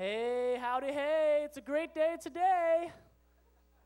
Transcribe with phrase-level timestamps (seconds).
[0.00, 2.92] Hey, howdy, hey, it's a great day today.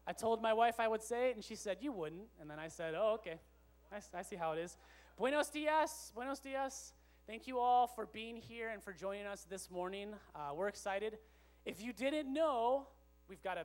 [0.06, 2.26] I told my wife I would say it, and she said, You wouldn't.
[2.38, 3.38] And then I said, Oh, okay.
[3.90, 4.76] I see how it is.
[5.16, 6.92] Buenos dias, buenos dias.
[7.26, 10.12] Thank you all for being here and for joining us this morning.
[10.34, 11.16] Uh, we're excited.
[11.64, 12.88] If you didn't know,
[13.26, 13.64] we've got a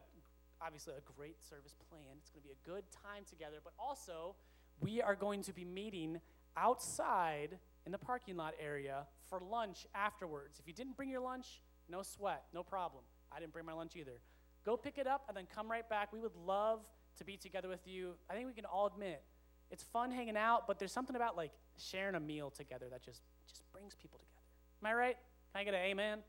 [0.61, 2.15] obviously a great service plan.
[2.17, 4.35] It's going to be a good time together, but also
[4.79, 6.21] we are going to be meeting
[6.55, 10.59] outside in the parking lot area for lunch afterwards.
[10.61, 13.03] If you didn't bring your lunch, no sweat, no problem.
[13.31, 14.19] I didn't bring my lunch either.
[14.65, 16.11] Go pick it up and then come right back.
[16.11, 16.81] We would love
[17.17, 18.13] to be together with you.
[18.29, 19.23] I think we can all admit
[19.69, 23.21] it's fun hanging out, but there's something about like sharing a meal together that just
[23.47, 24.41] just brings people together.
[24.81, 25.17] Am I right?
[25.53, 26.19] Can I get an amen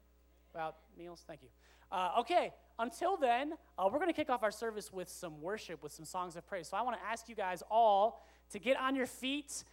[0.55, 1.25] about meals?
[1.27, 1.49] Thank you.
[1.91, 5.83] Uh, okay, until then, uh, we're going to kick off our service with some worship,
[5.83, 6.69] with some songs of praise.
[6.69, 9.65] So I want to ask you guys all to get on your feet.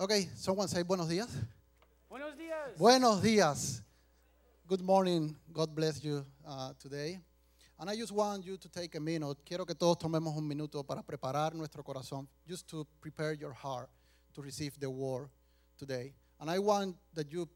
[0.00, 1.28] Okay, someone say buenos días.
[2.08, 2.78] Buenos dias.
[2.78, 3.82] Buenos días.
[4.66, 5.36] Good morning.
[5.52, 7.18] God bless you uh, today.
[7.78, 9.36] And I just want you to take a minute.
[9.44, 13.90] Quiero que todos tomemos un minuto para preparar nuestro corazón, just to prepare your heart
[14.32, 15.28] to receive the word
[15.76, 16.14] today.
[16.40, 17.46] And I want that you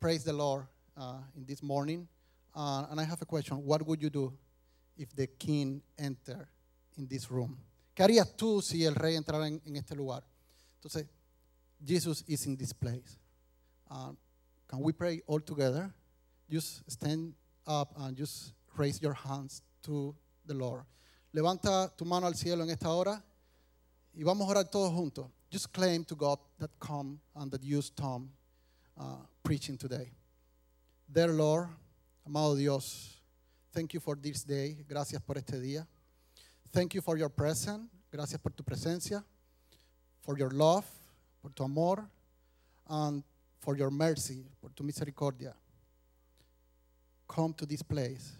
[0.00, 2.08] praise the Lord uh, in this morning.
[2.54, 3.58] Uh, and I have a question.
[3.62, 4.32] What would you do
[4.96, 6.48] if the king entered
[6.96, 7.58] in this room?
[7.94, 10.22] ¿Qué harías tú si el rey entrara en, en este lugar?
[10.80, 11.06] Entonces,
[11.84, 13.18] Jesus is in this place.
[13.90, 14.12] Uh,
[14.66, 15.92] can we pray all together?
[16.48, 17.34] Just stand
[17.66, 20.84] up and just raise your hands to the Lord.
[21.34, 23.22] Levanta tu mano al cielo en esta hora
[24.14, 25.26] y vamos a orar todos juntos.
[25.50, 28.30] Just claim to God that come and that use Tom
[28.98, 30.10] uh, preaching today.
[31.10, 31.68] Dear Lord,
[32.26, 33.20] amado Dios,
[33.72, 34.84] thank you for this day.
[34.88, 35.86] Gracias por este día.
[36.72, 37.88] Thank you for your presence.
[38.10, 39.22] Gracias por tu presencia,
[40.22, 40.84] for your love,
[41.42, 42.08] por tu amor,
[42.88, 43.22] and
[43.60, 45.54] for your mercy, por tu misericordia.
[47.28, 48.32] Come to this place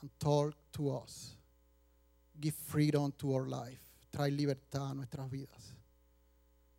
[0.00, 1.36] and talk to us.
[2.40, 3.80] Give freedom to our life.
[4.12, 5.72] Trae libertad a nuestras vidas.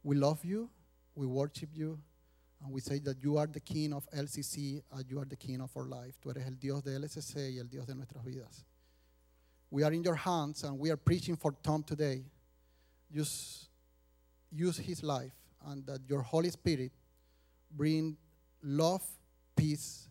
[0.03, 0.69] We love you,
[1.15, 1.99] we worship you,
[2.63, 5.61] and we say that you are the king of LCC and you are the king
[5.61, 6.13] of our life.
[6.23, 8.63] Tú eres el Dios de LCC y el Dios de nuestras vidas.
[9.69, 12.23] We are in your hands and we are preaching for Tom today.
[13.11, 13.69] Just
[14.51, 15.33] use his life
[15.67, 16.91] and that your Holy Spirit
[17.75, 18.17] bring
[18.63, 19.03] love,
[19.55, 20.06] peace,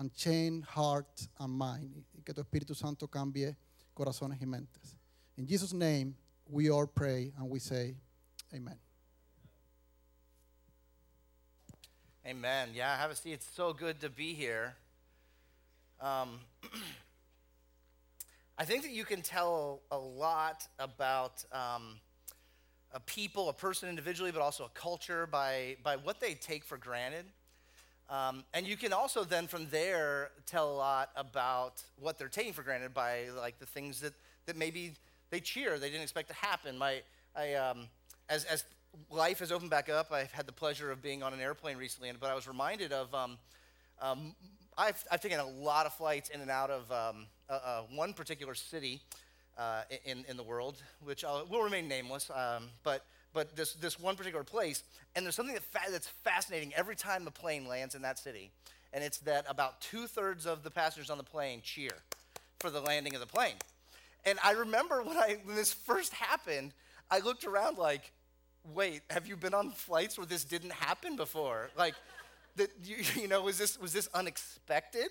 [0.00, 2.04] and change heart and mind.
[2.16, 3.54] Y que tu Espíritu Santo cambie
[3.94, 4.96] corazones y mentes.
[5.36, 6.16] In Jesus' name,
[6.48, 7.94] we all pray and we say,
[8.54, 8.76] Amen.
[12.26, 12.70] Amen.
[12.74, 13.32] Yeah, have a seat.
[13.32, 14.74] It's so good to be here.
[16.00, 16.40] Um,
[18.58, 22.00] I think that you can tell a lot about um,
[22.92, 26.78] a people, a person individually, but also a culture by, by what they take for
[26.78, 27.26] granted.
[28.10, 32.52] Um, and you can also then from there tell a lot about what they're taking
[32.52, 34.14] for granted by like the things that,
[34.46, 34.94] that maybe
[35.30, 36.76] they cheer, they didn't expect to happen.
[36.76, 37.02] My,
[37.36, 37.86] I, um,
[38.28, 38.64] as, as
[39.10, 42.08] life has opened back up, I've had the pleasure of being on an airplane recently,
[42.08, 43.38] and, but I was reminded of um,
[44.02, 44.34] um,
[44.76, 48.12] I've, I've taken a lot of flights in and out of um, uh, uh, one
[48.12, 49.02] particular city
[49.56, 53.98] uh, in, in the world, which I'll, will remain nameless, um, but, but this, this
[53.98, 54.82] one particular place.
[55.14, 58.50] And there's something that fa- that's fascinating every time the plane lands in that city,
[58.92, 61.92] and it's that about two thirds of the passengers on the plane cheer
[62.58, 63.54] for the landing of the plane.
[64.24, 66.72] And I remember when, I, when this first happened,
[67.10, 68.12] I looked around like,
[68.74, 71.70] wait, have you been on flights where this didn't happen before?
[71.76, 71.94] Like,
[72.56, 75.08] that you, you know, was this was this unexpected?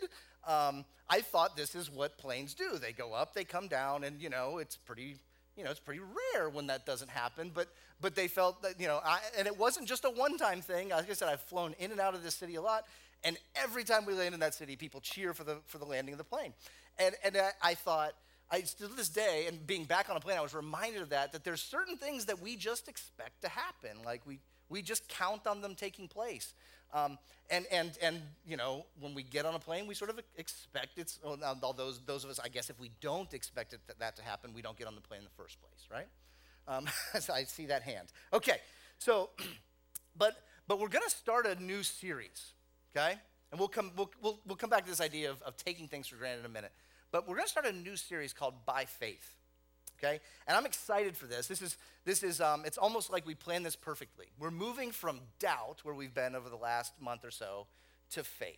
[0.47, 2.77] Um, I thought this is what planes do.
[2.77, 5.17] They go up, they come down, and you know, it's pretty,
[5.59, 6.01] you know, it's pretty
[6.33, 7.51] rare when that doesn't happen.
[7.53, 7.67] But
[8.01, 10.89] but they felt that you know, I, and it wasn't just a one-time thing.
[10.89, 12.85] Like I said, I've flown in and out of this city a lot,
[13.23, 16.13] and every time we land in that city, people cheer for the for the landing
[16.13, 16.53] of the plane.
[16.97, 18.13] And and I, I thought.
[18.51, 21.33] I to this day, and being back on a plane, I was reminded of that.
[21.33, 24.39] That there's certain things that we just expect to happen, like we
[24.69, 26.55] we just count on them taking place.
[26.93, 27.17] Um,
[27.49, 30.97] and, and, and, you know, when we get on a plane, we sort of expect
[30.97, 33.99] it's, now, all those, those of us, I guess, if we don't expect it, that,
[33.99, 36.07] that to happen, we don't get on the plane in the first place, right?
[36.67, 36.85] Um,
[37.19, 38.09] so I see that hand.
[38.33, 38.57] Okay,
[38.99, 39.31] so,
[40.17, 40.35] but,
[40.67, 42.53] but we're going to start a new series,
[42.95, 43.15] okay?
[43.51, 46.07] And we'll come, we'll, we'll, we'll come back to this idea of, of taking things
[46.07, 46.71] for granted in a minute.
[47.11, 49.38] But we're going to start a new series called By Faith
[50.01, 50.19] okay?
[50.47, 51.47] And i'm excited for this.
[51.47, 54.27] This is this is um, it's almost like we planned this perfectly.
[54.39, 57.67] We're moving from doubt where we've been over the last month or so
[58.11, 58.57] to faith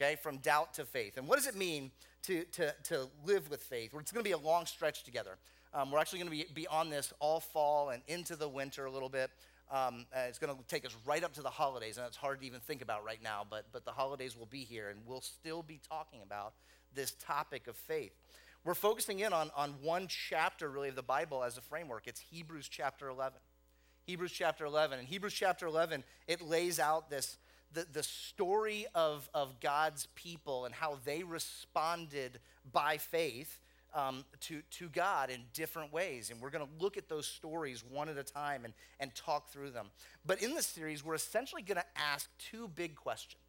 [0.00, 0.16] okay?
[0.16, 1.16] From doubt to faith.
[1.16, 1.90] And what does it mean
[2.24, 3.92] to to, to live with faith?
[3.98, 5.38] It's going to be a long stretch together.
[5.74, 8.86] Um, we're actually going to be, be on this all fall and into the winter
[8.86, 9.30] a little bit.
[9.70, 12.46] Um, it's going to take us right up to the holidays, and it's hard to
[12.46, 15.62] even think about right now, but, but the holidays will be here, and we'll still
[15.62, 16.54] be talking about
[16.94, 18.12] this topic of faith.
[18.66, 22.08] We're focusing in on, on one chapter, really, of the Bible as a framework.
[22.08, 23.38] It's Hebrews chapter 11.
[24.06, 24.98] Hebrews chapter 11.
[24.98, 27.38] In Hebrews chapter 11, it lays out this,
[27.72, 32.40] the, the story of, of God's people and how they responded
[32.72, 33.60] by faith
[33.94, 36.30] um, to, to God in different ways.
[36.30, 39.48] And we're going to look at those stories one at a time and, and talk
[39.48, 39.90] through them.
[40.26, 43.44] But in this series, we're essentially going to ask two big questions.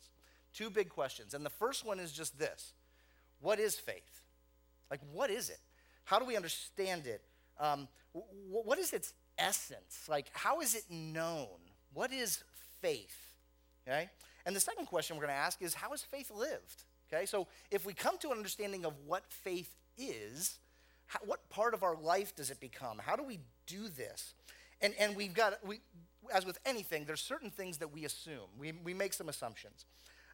[0.54, 1.34] Two big questions.
[1.34, 2.74] And the first one is just this
[3.42, 4.22] What is faith?
[4.90, 5.60] Like, what is it?
[6.04, 7.22] How do we understand it?
[7.60, 7.88] Um,
[8.50, 10.08] what is its essence?
[10.08, 11.60] Like, how is it known?
[11.94, 12.44] What is
[12.82, 13.36] faith?
[13.88, 14.10] Okay?
[14.46, 16.84] And the second question we're going to ask is how is faith lived?
[17.12, 17.26] Okay?
[17.26, 20.60] So, if we come to an understanding of what faith is,
[21.08, 23.00] how, what part of our life does it become?
[23.00, 24.34] How do we do this?
[24.82, 25.80] And, and we've got, we,
[26.34, 28.48] as with anything, there's certain things that we assume.
[28.58, 29.86] We, we make some assumptions.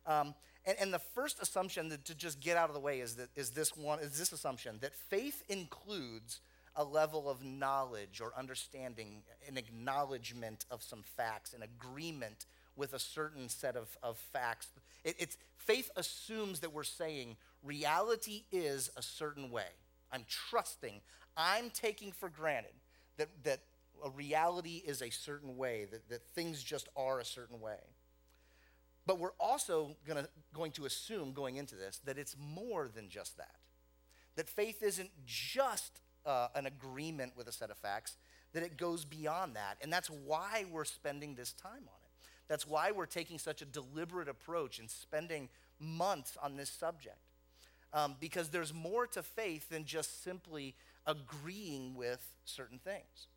[0.06, 0.34] Um,
[0.66, 3.30] and, and the first assumption that, to just get out of the way is, that,
[3.36, 6.40] is, this one, is this assumption that faith includes
[6.76, 12.46] a level of knowledge or understanding, an acknowledgement of some facts, an agreement
[12.76, 14.70] with a certain set of, of facts.
[15.04, 19.68] It, it's, faith assumes that we're saying reality is a certain way.
[20.12, 21.02] I'm trusting,
[21.38, 22.74] I'm taking for granted
[23.18, 23.60] that, that
[24.04, 27.78] a reality is a certain way, that, that things just are a certain way.
[29.06, 33.38] But we're also gonna, going to assume going into this that it's more than just
[33.38, 33.56] that.
[34.36, 38.18] That faith isn't just uh, an agreement with a set of facts,
[38.54, 39.78] that it goes beyond that.
[39.82, 42.30] And that's why we're spending this time on it.
[42.48, 47.18] That's why we're taking such a deliberate approach and spending months on this subject.
[47.94, 53.28] Um, because there's more to faith than just simply agreeing with certain things.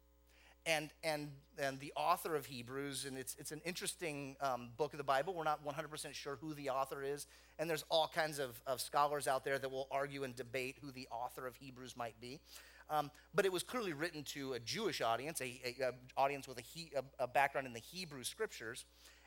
[0.66, 4.98] And, and, and the author of Hebrews, and it's, it's an interesting um, book of
[4.98, 5.32] the Bible.
[5.32, 7.28] We're not 100% sure who the author is.
[7.58, 10.90] And there's all kinds of, of scholars out there that will argue and debate who
[10.90, 12.40] the author of Hebrews might be.
[12.88, 16.58] Um, but it was clearly written to a Jewish audience, a, a, a audience with
[16.58, 18.84] a, he, a, background in the Hebrew scriptures.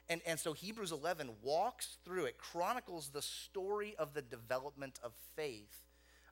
[0.09, 5.13] And, and so Hebrews 11 walks through, it chronicles the story of the development of
[5.35, 5.83] faith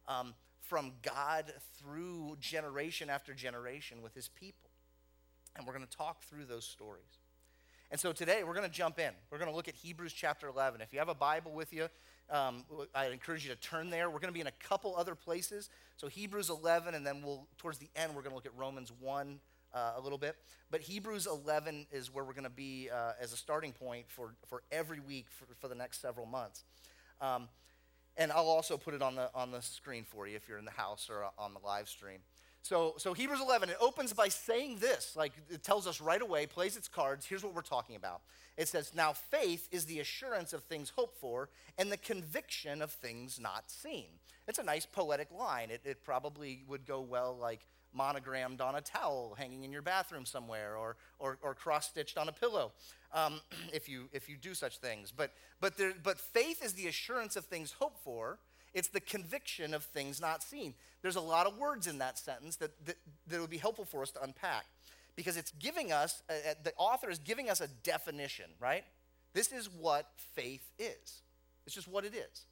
[0.07, 4.66] um, from God through generation after generation with his people.
[5.57, 7.19] And we're going to talk through those stories.
[7.89, 9.11] And so today we're going to jump in.
[9.31, 10.81] We're going to look at Hebrews chapter 11.
[10.81, 11.87] If you have a Bible with you,
[12.29, 12.63] um,
[12.93, 14.09] I encourage you to turn there.
[14.09, 15.69] We're going to be in a couple other places.
[15.95, 18.91] So Hebrews 11, and then we'll towards the end we're going to look at Romans
[18.99, 19.39] 1
[19.73, 20.35] uh, a little bit.
[20.69, 24.35] But Hebrews 11 is where we're going to be uh, as a starting point for,
[24.47, 26.65] for every week for, for the next several months.
[27.21, 27.47] Um,
[28.17, 30.65] and I'll also put it on the, on the screen for you if you're in
[30.65, 32.19] the house or on the live stream.
[32.67, 35.15] So, so Hebrews 11, it opens by saying this.
[35.15, 37.25] Like it tells us right away, plays its cards.
[37.25, 38.21] Here's what we're talking about.
[38.57, 41.47] It says, Now faith is the assurance of things hoped for
[41.77, 44.07] and the conviction of things not seen.
[44.49, 45.71] It's a nice poetic line.
[45.71, 47.61] It, it probably would go well like
[47.93, 52.33] monogrammed on a towel hanging in your bathroom somewhere or, or, or cross-stitched on a
[52.33, 52.73] pillow
[53.13, 53.39] um,
[53.73, 55.13] if, you, if you do such things.
[55.15, 55.31] But,
[55.61, 58.39] but, there, but faith is the assurance of things hoped for.
[58.77, 60.75] It's the conviction of things not seen.
[61.01, 62.95] There's a lot of words in that sentence that, that,
[63.25, 64.65] that would be helpful for us to unpack
[65.15, 68.83] because it's giving us, uh, uh, the author is giving us a definition, right?
[69.33, 71.23] This is what faith is.
[71.65, 72.45] It's just what it is.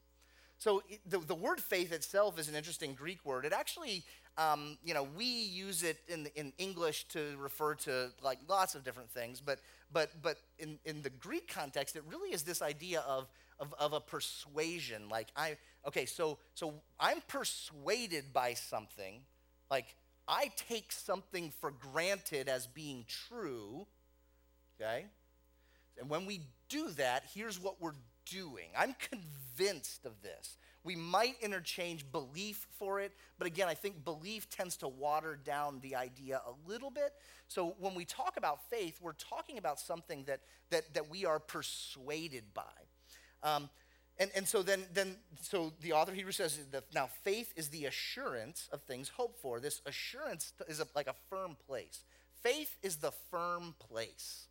[0.57, 3.46] So the, the word faith itself is an interesting Greek word.
[3.46, 4.03] It actually,
[4.36, 8.84] um, you know, we use it in, in English to refer to like lots of
[8.84, 9.60] different things, but,
[9.94, 13.27] but, but in, in the Greek context, it really is this idea of,
[13.59, 15.09] of, of a persuasion.
[15.09, 15.57] Like, I,
[15.88, 19.21] okay, so, so I'm persuaded by something,
[19.69, 19.95] like
[20.27, 23.85] I take something for granted as being true,
[24.79, 25.05] okay?
[26.00, 27.93] And when we do that, here's what we're
[28.25, 28.69] doing.
[28.77, 30.57] I'm convinced of this.
[30.83, 35.79] We might interchange belief for it, but again, I think belief tends to water down
[35.81, 37.12] the idea a little bit.
[37.47, 41.39] So when we talk about faith, we're talking about something that, that, that we are
[41.39, 42.63] persuaded by.
[43.44, 43.70] Um,
[44.18, 47.86] and, and so then, then, so the author Hebrew says that now faith is the
[47.86, 49.60] assurance of things hoped for.
[49.60, 52.04] This assurance is a, like a firm place.
[52.42, 54.48] Faith is the firm place.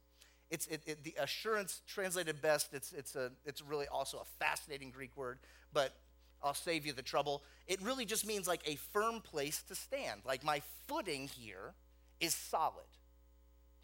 [0.50, 2.74] It's it, it, the assurance translated best.
[2.74, 5.38] It's it's a it's really also a fascinating Greek word,
[5.72, 5.94] but
[6.42, 7.42] I'll save you the trouble.
[7.66, 10.20] It really just means like a firm place to stand.
[10.26, 11.72] Like my footing here
[12.20, 12.84] is solid.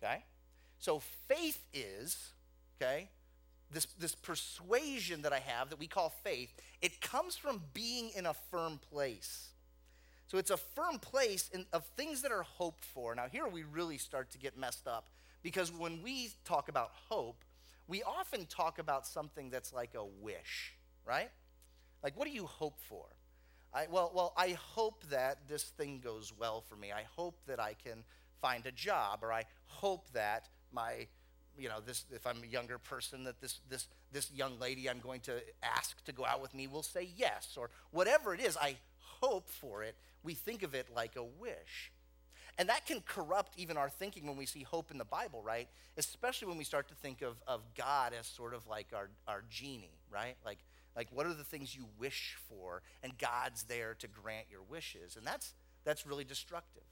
[0.02, 0.24] Okay,
[0.78, 2.32] so faith is
[2.76, 3.08] okay
[3.72, 8.26] this, this persuasion that I have that we call faith, it comes from being in
[8.26, 9.48] a firm place.
[10.26, 13.14] So it's a firm place in, of things that are hoped for.
[13.14, 15.08] Now, here we really start to get messed up
[15.42, 17.44] Because when we talk about hope,
[17.88, 20.74] we often talk about something that's like a wish,
[21.06, 21.30] right?
[22.02, 23.06] Like, what do you hope for?
[23.72, 26.92] I, well, well, I hope that this thing goes well for me.
[26.92, 28.04] I hope that I can
[28.40, 31.06] find a job, or I hope that my,
[31.60, 35.00] you know, this if I'm a younger person, that this this this young lady I'm
[35.00, 38.56] going to ask to go out with me will say yes, or whatever it is.
[38.56, 38.76] I
[39.20, 39.96] hope for it.
[40.22, 41.92] We think of it like a wish.
[42.58, 45.68] And that can corrupt even our thinking when we see hope in the Bible, right?
[45.96, 49.44] Especially when we start to think of, of God as sort of like our, our
[49.48, 50.34] genie, right?
[50.44, 50.58] Like,
[50.94, 52.82] like what are the things you wish for?
[53.02, 55.16] And God's there to grant your wishes.
[55.16, 56.82] And that's, that's really destructive.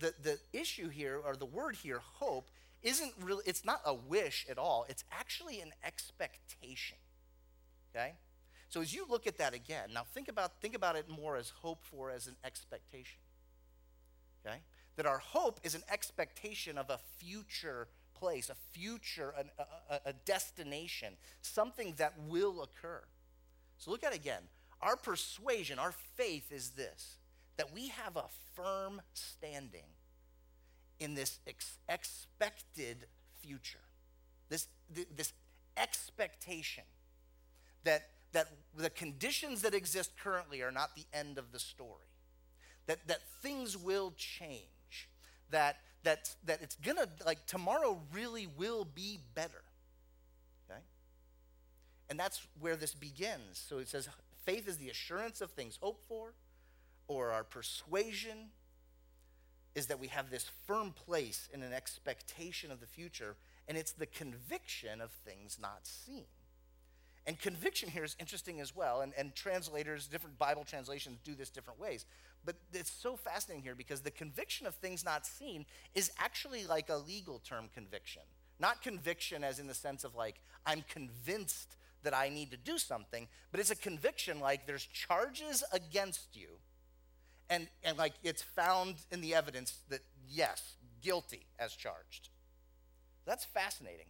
[0.00, 2.50] The, the issue here, or the word here, hope,
[2.82, 4.86] isn't really, it's not a wish at all.
[4.88, 6.98] It's actually an expectation,
[7.94, 8.14] okay?
[8.68, 11.50] So as you look at that again, now think about, think about it more as
[11.50, 13.20] hope for as an expectation,
[14.44, 14.58] okay?
[14.96, 19.50] That our hope is an expectation of a future place, a future, an,
[19.90, 23.02] a, a destination, something that will occur.
[23.78, 24.42] So look at it again.
[24.80, 27.16] Our persuasion, our faith is this
[27.56, 29.82] that we have a firm standing
[31.00, 33.06] in this ex- expected
[33.40, 33.78] future,
[34.48, 35.32] this, th- this
[35.76, 36.84] expectation
[37.84, 42.08] that, that the conditions that exist currently are not the end of the story,
[42.86, 45.08] that, that things will change,
[45.50, 49.62] that, that, that it's gonna, like, tomorrow really will be better.
[50.68, 50.80] Okay?
[52.10, 53.62] And that's where this begins.
[53.68, 54.08] So it says,
[54.44, 56.34] faith is the assurance of things hoped for
[57.06, 58.50] or our persuasion
[59.78, 63.92] is that we have this firm place in an expectation of the future, and it's
[63.92, 66.24] the conviction of things not seen.
[67.26, 71.50] And conviction here is interesting as well, and, and translators, different Bible translations do this
[71.50, 72.06] different ways.
[72.44, 76.88] But it's so fascinating here because the conviction of things not seen is actually like
[76.88, 78.22] a legal term conviction.
[78.58, 82.78] Not conviction as in the sense of like, I'm convinced that I need to do
[82.78, 86.48] something, but it's a conviction like there's charges against you
[87.50, 92.28] and, and like it's found in the evidence that yes, guilty as charged.
[93.26, 94.06] That's fascinating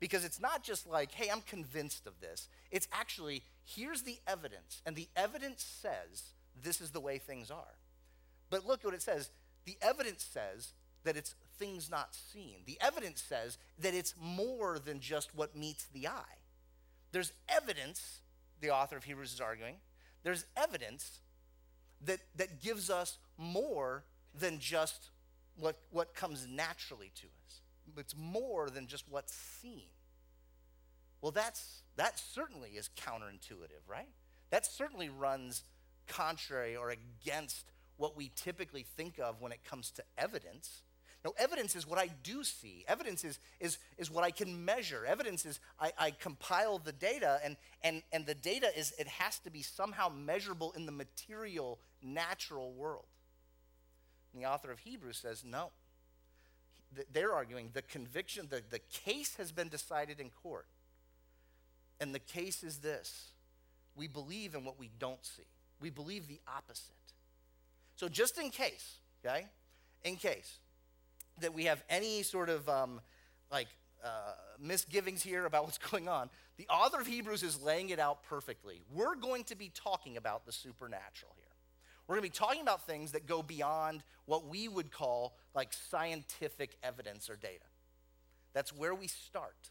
[0.00, 2.48] because it's not just like, hey, I'm convinced of this.
[2.70, 7.76] It's actually, here's the evidence, and the evidence says this is the way things are.
[8.50, 9.30] But look what it says
[9.64, 10.72] the evidence says
[11.04, 12.62] that it's things not seen.
[12.66, 16.38] The evidence says that it's more than just what meets the eye.
[17.12, 18.20] There's evidence,
[18.60, 19.76] the author of Hebrews is arguing,
[20.22, 21.20] there's evidence
[22.04, 24.04] that, that gives us more
[24.38, 25.10] than just
[25.56, 27.60] what, what comes naturally to us.
[27.96, 29.88] It's more than just what's seen.
[31.20, 34.08] Well, that's, that certainly is counterintuitive, right?
[34.50, 35.64] That certainly runs
[36.08, 37.66] contrary or against
[37.96, 40.82] what we typically think of when it comes to evidence.
[41.24, 42.84] No, evidence is what I do see.
[42.88, 45.06] Evidence is, is, is what I can measure.
[45.06, 49.38] Evidence is I, I compile the data, and, and, and the data is it has
[49.40, 53.04] to be somehow measurable in the material, natural world.
[54.32, 55.70] And the author of Hebrews says, no.
[57.12, 60.66] They're arguing the conviction, the, the case has been decided in court.
[62.00, 63.32] And the case is this
[63.94, 65.46] we believe in what we don't see,
[65.80, 66.90] we believe the opposite.
[67.96, 69.46] So, just in case, okay,
[70.02, 70.58] in case,
[71.40, 73.00] that we have any sort of um,
[73.50, 73.68] like
[74.04, 78.22] uh, misgivings here about what's going on, the author of Hebrews is laying it out
[78.24, 78.82] perfectly.
[78.92, 81.46] We're going to be talking about the supernatural here.
[82.06, 85.72] We're going to be talking about things that go beyond what we would call like
[85.72, 87.64] scientific evidence or data.
[88.52, 89.70] That's where we start.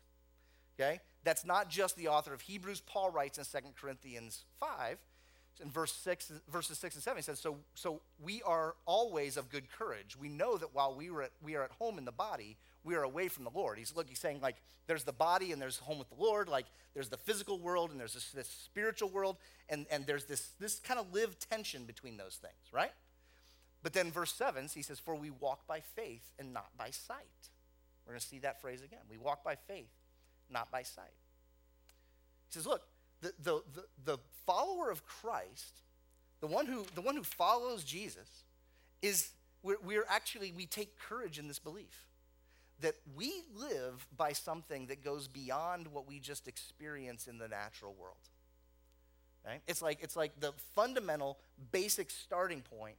[0.80, 1.00] Okay?
[1.24, 2.82] That's not just the author of Hebrews.
[2.82, 4.98] Paul writes in 2 Corinthians 5
[5.60, 9.50] in verse 6 verses 6 and 7 he says so so we are always of
[9.50, 10.16] good courage.
[10.20, 12.96] We know that while we were at, we are at home in the body we
[12.96, 13.78] are away from the lord.
[13.78, 16.66] He's look he's saying like there's the body and there's home with the lord like
[16.94, 19.38] there's the physical world and there's this, this spiritual world
[19.70, 22.92] and and there's this this kind of live tension between those things right?
[23.84, 27.50] But then verse 7 he says for we walk by faith and not by sight.
[28.06, 29.02] We're going to see that phrase again.
[29.10, 29.92] We walk by faith
[30.50, 31.14] not by sight.
[32.48, 32.84] He says look
[33.22, 33.62] the, the,
[34.06, 35.82] the, follower of Christ,
[36.40, 38.28] the one who, the one who follows Jesus,
[39.02, 39.30] is
[39.64, 42.08] we're, we're actually, we take courage in this belief
[42.82, 47.96] that we live by something that goes beyond what we just experience in the natural
[48.00, 48.18] world.
[49.46, 49.62] Right?
[49.68, 51.40] It's like it's like the fundamental
[51.72, 52.96] basic starting point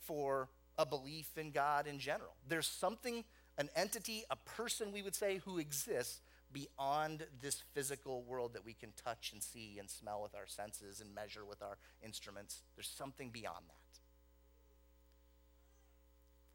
[0.00, 2.32] for a belief in God in general.
[2.48, 3.24] There's something,
[3.58, 6.20] an entity, a person we would say who exists
[6.54, 11.00] beyond this physical world that we can touch and see and smell with our senses
[11.00, 12.62] and measure with our instruments.
[12.76, 13.74] There's something beyond that.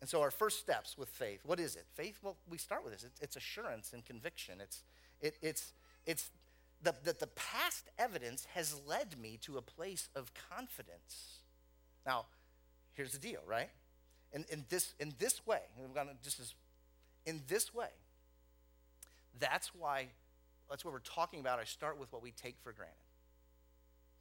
[0.02, 1.86] And so our first steps with faith, what is it?
[1.94, 3.04] Faith, well, we start with this.
[3.04, 4.56] It's, it's assurance and conviction.
[4.62, 4.84] It's,
[5.20, 5.74] it, it's,
[6.06, 6.32] it's
[6.82, 11.42] the, that the past evidence has led me to a place of confidence.
[12.06, 12.26] Now,
[12.94, 13.70] here's the deal, right?
[14.32, 16.54] In, in, this, in this way, I'm gonna just as,
[17.26, 17.90] in this way,
[19.38, 20.08] that's why,
[20.70, 21.60] that's what we're talking about.
[21.60, 22.96] I start with what we take for granted.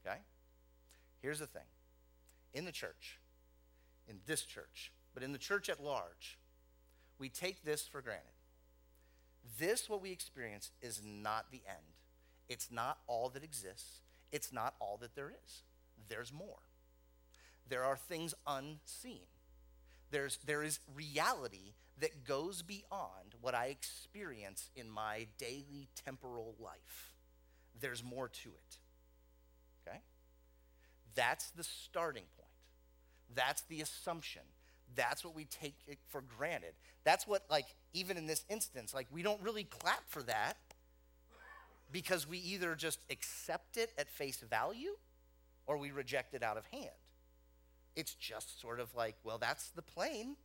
[0.07, 0.19] Okay?
[1.21, 1.63] Here's the thing
[2.55, 3.19] in the church,
[4.09, 6.39] in this church, but in the church at large,
[7.19, 8.25] we take this for granted.
[9.59, 11.97] This, what we experience, is not the end.
[12.49, 14.01] It's not all that exists.
[14.33, 15.63] It's not all that there is.
[16.09, 16.59] There's more.
[17.69, 19.27] There are things unseen.
[20.11, 27.15] There's, there is reality that goes beyond what I experience in my daily temporal life.
[27.81, 28.79] There's more to it.
[29.87, 29.99] Okay?
[31.15, 32.49] That's the starting point.
[33.35, 34.43] That's the assumption.
[34.95, 35.75] That's what we take
[36.09, 36.73] for granted.
[37.05, 40.57] That's what, like, even in this instance, like, we don't really clap for that
[41.93, 44.97] because we either just accept it at face value
[45.67, 46.89] or we reject it out of hand.
[47.99, 50.37] It's just sort of like, well, that's the plane,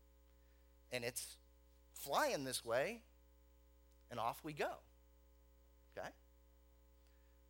[0.92, 1.38] and it's
[1.94, 3.02] flying this way,
[4.10, 4.72] and off we go.
[5.96, 6.10] Okay?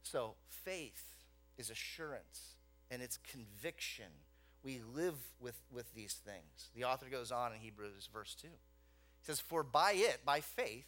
[0.04, 1.06] So, faith
[1.58, 2.56] is assurance
[2.92, 4.12] and it's conviction.
[4.62, 6.70] We live with, with these things.
[6.76, 8.48] The author goes on in Hebrews, verse 2.
[8.50, 10.88] He says, For by it, by faith,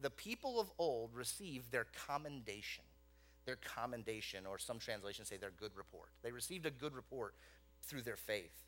[0.00, 2.84] the people of old received their commendation.
[3.44, 6.08] Their commendation, or some translations say their good report.
[6.22, 7.34] They received a good report
[7.84, 8.64] through their faith.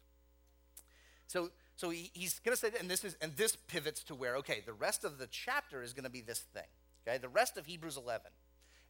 [1.27, 4.37] So, so he, he's going to say, and this is, and this pivots to where,
[4.37, 6.63] okay, the rest of the chapter is going to be this thing.
[7.07, 8.31] Okay, the rest of Hebrews 11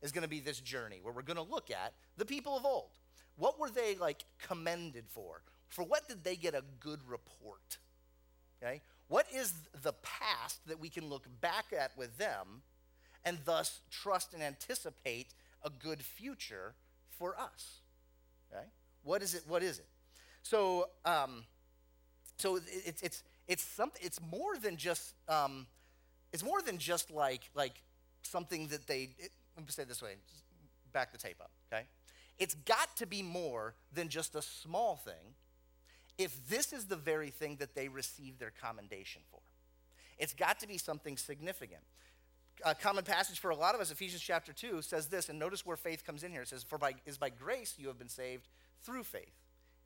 [0.02, 2.64] is going to be this journey where we're going to look at the people of
[2.64, 2.90] old.
[3.36, 5.42] What were they like commended for?
[5.68, 7.78] For what did they get a good report?
[8.62, 9.52] Okay, what is
[9.82, 12.62] the past that we can look back at with them,
[13.24, 16.74] and thus trust and anticipate a good future
[17.18, 17.80] for us?
[18.50, 18.64] Okay,
[19.02, 19.42] what is it?
[19.46, 19.86] What is it?
[20.48, 20.88] So.
[21.04, 21.44] Um,
[22.38, 24.00] so it's it's it's something.
[24.04, 25.14] It's more than just.
[25.28, 25.66] Um,
[26.32, 27.82] it's more than just like like
[28.22, 29.10] something that they.
[29.18, 30.16] It, let me say it this way.
[30.92, 31.50] Back the tape up.
[31.72, 31.84] Okay.
[32.38, 35.34] It's got to be more than just a small thing.
[36.18, 39.40] If this is the very thing that they receive their commendation for,
[40.18, 41.82] it's got to be something significant.
[42.64, 45.66] A common passage for a lot of us, Ephesians chapter 2, says this, and notice
[45.66, 46.40] where faith comes in here.
[46.42, 48.48] It says, For by, is by grace you have been saved
[48.82, 49.34] through faith.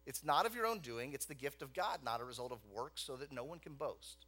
[0.06, 2.58] It's not of your own doing, it's the gift of God, not a result of
[2.74, 4.26] works, so that no one can boast.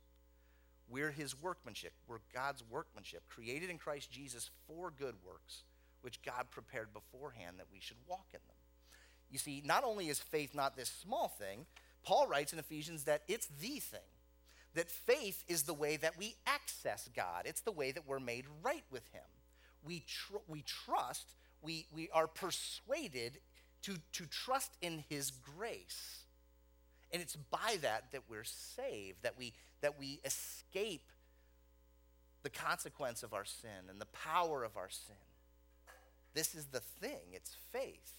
[0.89, 1.93] We're his workmanship.
[2.07, 5.63] We're God's workmanship, created in Christ Jesus for good works,
[6.03, 8.57] which God prepared beforehand that we should walk in them.
[9.31, 11.65] You see, not only is faith not this small thing,
[12.05, 14.01] Paul writes in Ephesians that it's the thing.
[14.75, 18.45] That faith is the way that we access God, it's the way that we're made
[18.63, 19.23] right with him.
[19.85, 23.39] We, tr- we trust, we, we are persuaded
[23.83, 26.25] to, to trust in his grace.
[27.12, 31.03] And it's by that that we're saved, that we, that we escape
[32.42, 35.14] the consequence of our sin and the power of our sin.
[36.35, 38.16] This is the thing, it's faith.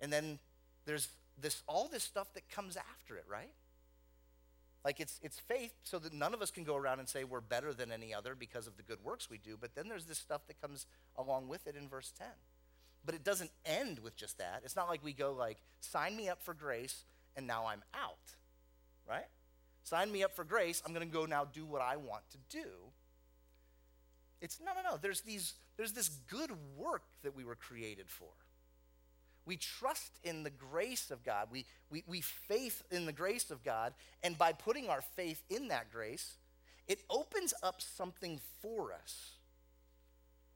[0.00, 0.38] And then
[0.84, 1.08] there's
[1.40, 3.52] this all this stuff that comes after it, right?
[4.84, 7.40] Like it's it's faith so that none of us can go around and say we're
[7.40, 10.18] better than any other because of the good works we do, but then there's this
[10.18, 12.26] stuff that comes along with it in verse 10.
[13.06, 14.62] But it doesn't end with just that.
[14.64, 17.04] It's not like we go like, sign me up for grace
[17.36, 18.34] and now I'm out.
[19.08, 19.28] Right?
[19.84, 22.38] Sign me up for grace, I'm going to go now do what I want to
[22.50, 22.66] do.
[24.42, 24.98] It's no, no, no.
[25.00, 28.28] There's these there's this good work that we were created for.
[29.46, 31.48] We trust in the grace of God.
[31.52, 33.94] We, we, we faith in the grace of God.
[34.24, 36.34] And by putting our faith in that grace,
[36.88, 39.34] it opens up something for us.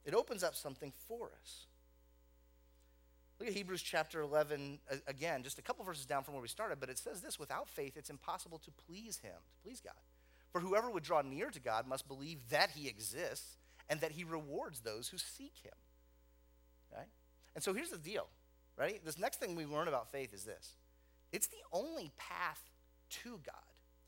[0.04, 1.66] It opens up something for us.
[3.40, 6.78] Look at Hebrews chapter 11 again, just a couple verses down from where we started,
[6.78, 9.94] but it says this without faith, it's impossible to please Him, to please God.
[10.52, 13.56] For whoever would draw near to God must believe that He exists
[13.88, 15.72] and that He rewards those who seek Him.
[16.94, 17.08] Right?
[17.54, 18.26] And so here's the deal,
[18.76, 19.02] right?
[19.02, 20.76] This next thing we learn about faith is this
[21.32, 22.60] it's the only path
[23.22, 23.54] to God.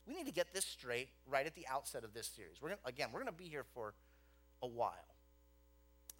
[0.06, 2.60] We need to get this straight right at the outset of this series.
[2.60, 3.94] We're gonna, again, we're going to be here for
[4.62, 5.16] a while,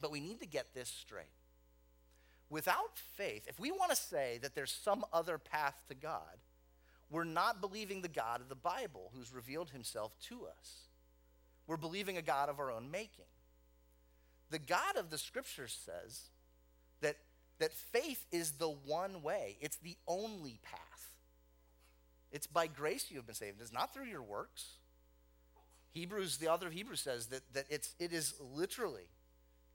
[0.01, 1.27] but we need to get this straight
[2.53, 6.37] without faith, if we want to say that there's some other path to God,
[7.11, 10.89] we're not believing the God of the Bible who's revealed himself to us.
[11.67, 13.25] We're believing a God of our own making.
[14.51, 16.25] The God of the scriptures says
[17.01, 17.17] that,
[17.59, 20.81] that faith is the one way, it's the only path.
[22.31, 23.63] It's by grace you have been saved.
[23.63, 24.77] It's not through your works.
[25.93, 29.09] Hebrews, the author of Hebrews says that, that it's, it is literally,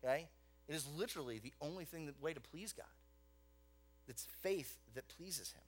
[0.03, 0.27] okay?
[0.67, 2.85] It is literally the only thing, the way to please God.
[4.07, 5.63] It's faith that pleases Him.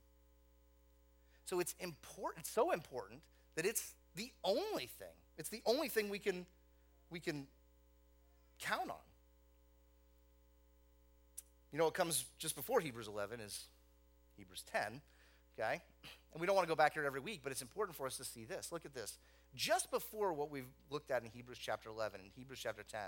[1.46, 3.22] So it's important, so important
[3.56, 5.08] that it's the only thing.
[5.38, 6.46] It's the only thing we can,
[7.10, 7.48] we can
[8.60, 8.96] count on.
[11.72, 13.68] You know what comes just before Hebrews 11 is
[14.38, 15.02] Hebrews 10,
[15.58, 15.82] okay?
[16.34, 18.18] And we don't want to go back here every week, but it's important for us
[18.18, 18.72] to see this.
[18.72, 19.18] Look at this.
[19.56, 23.02] Just before what we've looked at in Hebrews chapter 11 and Hebrews chapter 10,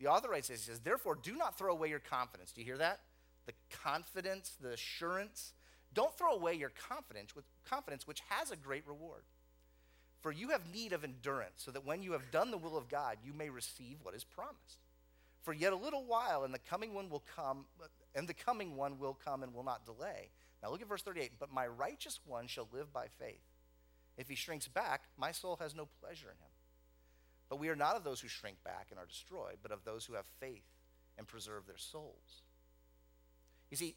[0.00, 2.52] the author writes this, he says, Therefore, do not throw away your confidence.
[2.52, 3.00] Do you hear that?
[3.46, 5.52] The confidence, the assurance.
[5.92, 9.22] Don't throw away your confidence, with confidence which has a great reward.
[10.20, 12.88] For you have need of endurance, so that when you have done the will of
[12.88, 14.78] God, you may receive what is promised.
[15.42, 17.64] For yet a little while, and the coming one will come,
[18.14, 20.30] and the coming one will come and will not delay.
[20.62, 21.32] Now look at verse 38.
[21.38, 23.40] But my righteous one shall live by faith.
[24.16, 26.49] If he shrinks back, my soul has no pleasure in him.
[27.50, 30.06] But we are not of those who shrink back and are destroyed, but of those
[30.06, 30.64] who have faith
[31.18, 32.44] and preserve their souls.
[33.70, 33.96] You see,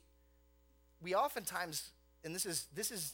[1.02, 1.92] we oftentimes,
[2.26, 3.14] and this is this is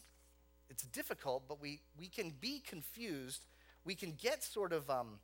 [0.69, 3.43] it's difficult, but we we can be confused.
[3.83, 5.19] We can get sort of um,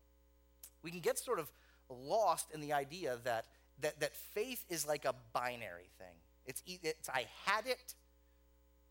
[0.84, 1.50] we can get sort of
[1.90, 3.46] lost in the idea that
[3.80, 6.16] that that faith is like a binary thing.
[6.46, 7.96] It's it's I had it,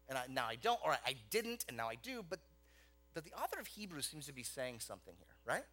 [0.08, 2.24] and I, now I don't, or I didn't, and now I do.
[2.28, 2.40] But
[3.12, 5.64] but the author of Hebrews seems to be saying something here, right?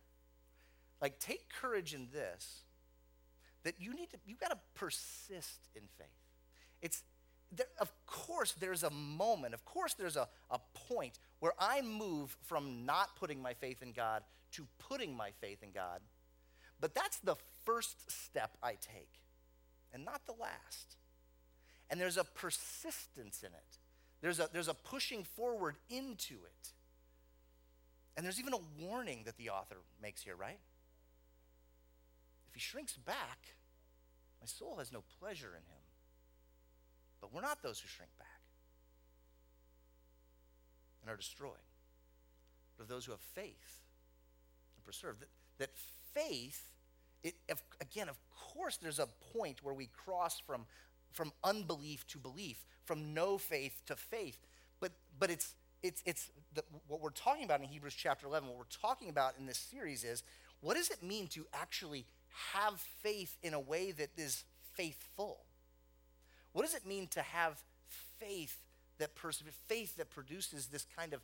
[1.01, 2.63] Like take courage in this.
[3.63, 6.07] That you need to you got to persist in faith.
[6.81, 7.03] It's
[7.51, 12.37] there, of course, there's a moment, of course, there's a, a point where I move
[12.43, 15.99] from not putting my faith in God to putting my faith in God.
[16.79, 17.35] But that's the
[17.65, 19.19] first step I take,
[19.93, 20.95] and not the last.
[21.89, 23.77] And there's a persistence in it,
[24.21, 26.73] there's a, there's a pushing forward into it.
[28.15, 30.59] And there's even a warning that the author makes here, right?
[32.51, 33.55] If he shrinks back,
[34.41, 35.81] my soul has no pleasure in him.
[37.21, 38.27] But we're not those who shrink back
[41.01, 41.53] and are destroyed,
[42.75, 43.79] but of those who have faith
[44.75, 45.19] and preserve.
[45.19, 45.69] That, that
[46.13, 46.61] faith,
[47.23, 48.17] it, if, again, of
[48.53, 50.65] course, there's a point where we cross from,
[51.13, 54.39] from unbelief to belief, from no faith to faith.
[54.81, 58.57] But, but it's, it's, it's the, what we're talking about in Hebrews chapter 11, what
[58.57, 60.23] we're talking about in this series is
[60.59, 62.05] what does it mean to actually
[62.53, 65.39] have faith in a way that is faithful?
[66.53, 67.61] What does it mean to have
[68.19, 68.57] faith
[68.97, 71.21] that perseveres, faith that produces this kind of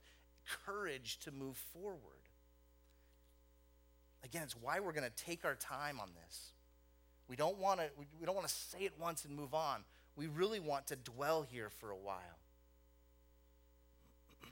[0.65, 1.99] courage to move forward?
[4.23, 6.51] Again, it's why we're going to take our time on this.
[7.27, 7.87] We don't want to
[8.19, 9.83] we don't want to say it once and move on.
[10.15, 12.39] We really want to dwell here for a while.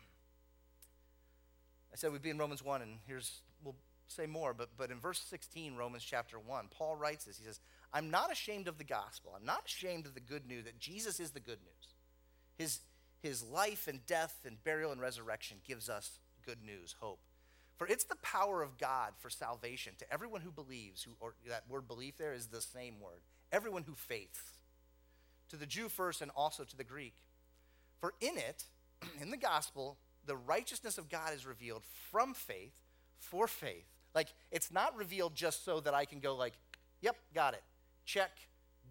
[1.94, 3.76] I said we'd be in Romans 1, and here's, we'll
[4.08, 7.38] say more, but, but in verse 16, Romans chapter 1, Paul writes this.
[7.38, 7.60] He says,
[7.94, 9.34] I'm not ashamed of the gospel.
[9.36, 11.94] I'm not ashamed of the good news that Jesus is the good news.
[12.58, 12.80] His,
[13.22, 17.20] his life and death and burial and resurrection gives us good news, hope.
[17.78, 21.63] For it's the power of God for salvation to everyone who believes, who, or that
[21.70, 24.41] word belief there is the same word, everyone who faiths,
[25.50, 27.15] to the Jew first and also to the Greek.
[28.00, 28.63] For in it,
[29.22, 32.74] in the gospel, the righteousness of God is revealed from faith
[33.18, 33.88] for faith.
[34.15, 36.54] Like it's not revealed just so that I can go like,
[37.01, 37.63] yep, got it.
[38.06, 38.32] Check,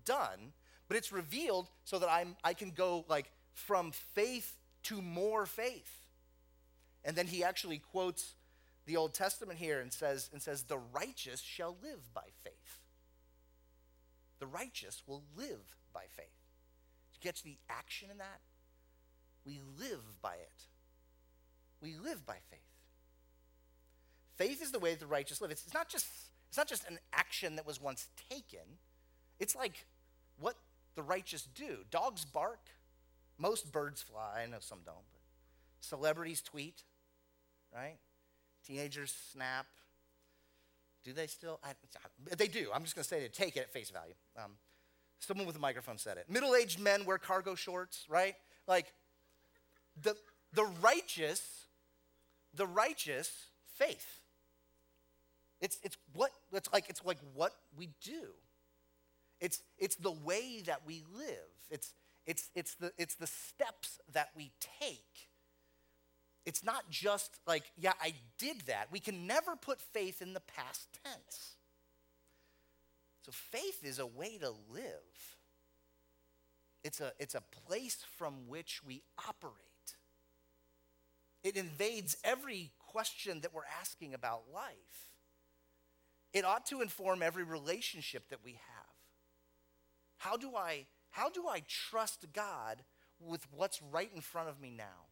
[0.04, 0.52] done.
[0.86, 6.06] But it's revealed so that I'm I can go like from faith to more faith.
[7.04, 8.34] And then he actually quotes
[8.86, 12.80] the Old Testament here and says and says the righteous shall live by faith.
[14.40, 16.26] The righteous will live by faith.
[17.14, 18.40] You get the action in that?
[19.46, 20.62] We live by it.
[21.80, 22.73] We live by faith.
[24.36, 25.50] Faith is the way the righteous live.
[25.50, 26.06] It's, not just
[26.48, 28.78] it's not just an action that was once taken.
[29.38, 29.86] It's like
[30.38, 30.56] what
[30.94, 31.78] the righteous do.
[31.90, 32.60] Dogs bark.
[33.38, 34.42] Most birds fly.
[34.42, 35.20] I know some don't, but
[35.80, 36.82] celebrities tweet,
[37.74, 37.96] right?
[38.66, 39.66] Teenagers snap.
[41.02, 41.60] Do they still?
[41.64, 41.72] I,
[42.36, 42.70] they do.
[42.72, 44.14] I'm just going to say they take it at face value.
[44.36, 44.52] Um,
[45.18, 46.26] someone with a microphone said it.
[46.30, 48.34] Middle aged men wear cargo shorts, right?
[48.66, 48.92] Like
[50.00, 50.16] the,
[50.54, 51.64] the righteous
[52.56, 53.30] the righteous
[53.78, 54.20] faith.
[55.64, 58.34] It's, it's what it's like it's like what we do.
[59.40, 61.26] It's, it's the way that we live.
[61.70, 61.92] It's,
[62.26, 65.28] it's, it's, the, it's the steps that we take.
[66.46, 68.88] It's not just like, yeah, I did that.
[68.90, 71.56] We can never put faith in the past tense.
[73.22, 75.36] So faith is a way to live.
[76.82, 79.54] It's a, it's a place from which we operate.
[81.42, 85.13] it invades every question that we're asking about life.
[86.34, 88.84] It ought to inform every relationship that we have.
[90.18, 92.82] How do I, how do I trust God
[93.20, 95.06] with what's right in front of me now?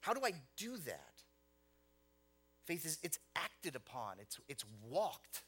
[0.00, 1.22] How do I do that?
[2.66, 5.42] Faith is it's acted upon, it's it's walked.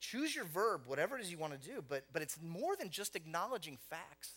[0.00, 2.90] Choose your verb, whatever it is you want to do, but but it's more than
[2.90, 4.32] just acknowledging facts.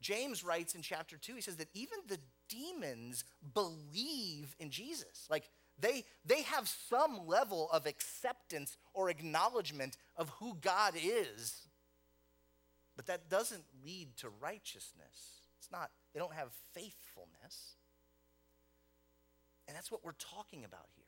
[0.00, 5.26] James writes in chapter 2, he says that even the demons believe in Jesus.
[5.30, 5.48] Like
[5.78, 11.62] they, they have some level of acceptance or acknowledgement of who God is.
[12.96, 15.40] But that doesn't lead to righteousness.
[15.58, 17.74] It's not, they don't have faithfulness.
[19.66, 21.04] And that's what we're talking about here.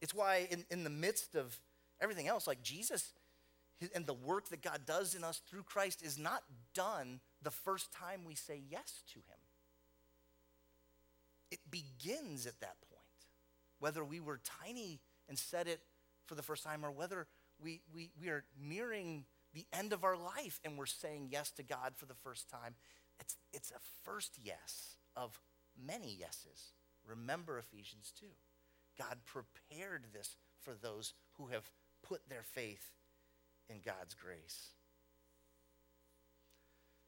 [0.00, 1.58] It's why, in, in the midst of
[2.00, 3.12] everything else, like Jesus
[3.94, 6.42] and the work that God does in us through Christ is not
[6.74, 9.37] done the first time we say yes to Him.
[11.50, 12.98] It begins at that point.
[13.78, 15.80] Whether we were tiny and said it
[16.26, 17.26] for the first time or whether
[17.62, 21.62] we, we, we are nearing the end of our life and we're saying yes to
[21.62, 22.74] God for the first time,
[23.20, 25.40] it's, it's a first yes of
[25.86, 26.72] many yeses.
[27.06, 28.26] Remember Ephesians 2.
[28.98, 31.70] God prepared this for those who have
[32.02, 32.90] put their faith
[33.68, 34.70] in God's grace.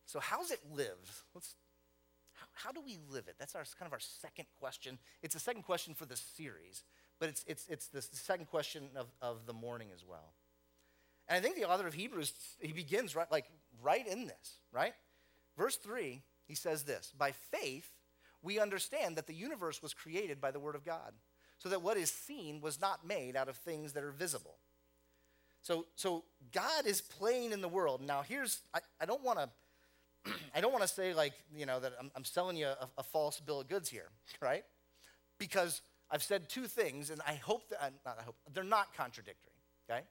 [0.06, 1.24] So, how's it live?
[1.34, 1.54] Let's,
[2.52, 3.36] how, do we live it?
[3.38, 4.98] That's our, kind of our second question.
[5.22, 6.82] It's a second question for the series,
[7.18, 10.34] but it's, it's, it's the second question of, of the morning as well.
[11.28, 13.46] And I think the author of Hebrews, he begins right, like,
[13.82, 14.94] right in this, right?
[15.56, 17.88] Verse 3, he says this By faith,
[18.42, 21.12] we understand that the universe was created by the Word of God,
[21.58, 24.56] so that what is seen was not made out of things that are visible.
[25.62, 28.00] So, so God is playing in the world.
[28.00, 29.50] Now, here's, I, I don't want to.
[30.54, 33.02] I don't want to say like you know that I'm, I'm selling you a, a,
[33.02, 34.08] false bill of goods here,
[34.40, 34.64] right?
[35.38, 38.94] Because I've said two things, and I hope that uh, not I hope they're not
[38.94, 39.52] contradictory.
[39.88, 40.02] Okay,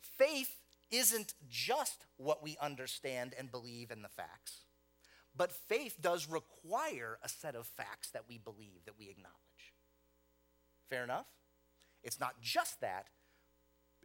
[0.00, 0.54] faith
[0.90, 4.64] isn't just what we understand and believe in the facts,
[5.36, 9.36] but faith does require a set of facts that we believe that we acknowledge.
[10.88, 11.26] Fair enough.
[12.02, 13.08] It's not just that,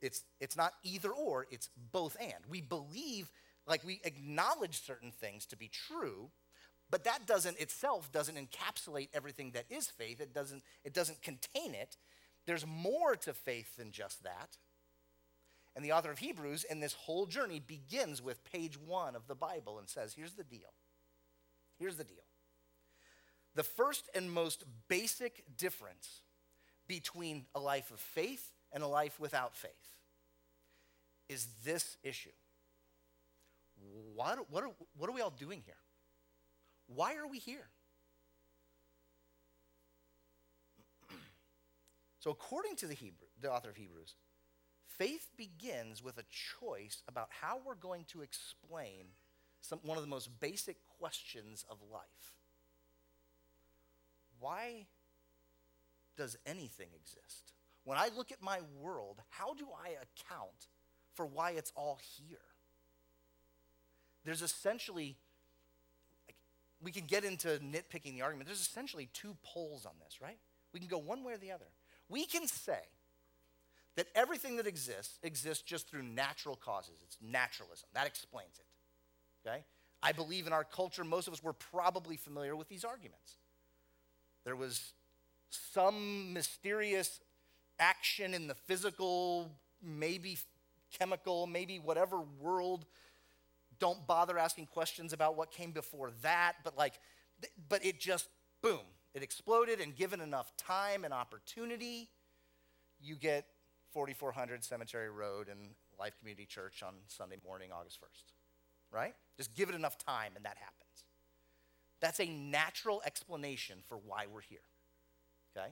[0.01, 2.43] it's, it's not either or, it's both and.
[2.49, 3.29] We believe,
[3.67, 6.31] like we acknowledge certain things to be true,
[6.89, 10.19] but that doesn't itself doesn't encapsulate everything that is faith.
[10.19, 11.97] It doesn't, it doesn't contain it.
[12.45, 14.57] There's more to faith than just that.
[15.75, 19.35] And the author of Hebrews in this whole journey begins with page one of the
[19.35, 20.73] Bible and says, here's the deal.
[21.79, 22.17] Here's the deal.
[23.55, 26.21] The first and most basic difference
[26.87, 29.71] between a life of faith and a life without faith
[31.29, 32.29] is this issue.
[34.15, 35.75] What, what, are, what are we all doing here?
[36.87, 37.67] Why are we here?
[42.19, 44.15] so, according to the, Hebrew, the author of Hebrews,
[44.85, 46.23] faith begins with a
[46.59, 49.05] choice about how we're going to explain
[49.61, 52.35] some, one of the most basic questions of life.
[54.39, 54.87] Why
[56.17, 57.53] does anything exist?
[57.83, 60.67] When I look at my world, how do I account
[61.13, 62.37] for why it's all here?
[64.23, 65.17] There's essentially,
[66.27, 66.35] like,
[66.81, 68.47] we can get into nitpicking the argument.
[68.47, 70.37] There's essentially two poles on this, right?
[70.73, 71.65] We can go one way or the other.
[72.09, 72.79] We can say
[73.95, 76.99] that everything that exists exists just through natural causes.
[77.03, 77.89] It's naturalism.
[77.93, 79.47] That explains it.
[79.47, 79.63] Okay?
[80.03, 83.37] I believe in our culture, most of us were probably familiar with these arguments.
[84.45, 84.93] There was
[85.49, 87.19] some mysterious
[87.79, 90.37] action in the physical, maybe
[90.97, 92.85] chemical, maybe whatever world.
[93.81, 96.93] Don't bother asking questions about what came before that, but like,
[97.67, 98.29] but it just,
[98.61, 98.81] boom,
[99.15, 102.07] it exploded, and given enough time and opportunity,
[103.01, 103.47] you get
[103.91, 109.15] 4400 Cemetery Road and Life Community Church on Sunday morning, August 1st, right?
[109.35, 111.05] Just give it enough time, and that happens.
[112.01, 114.59] That's a natural explanation for why we're here,
[115.57, 115.69] okay?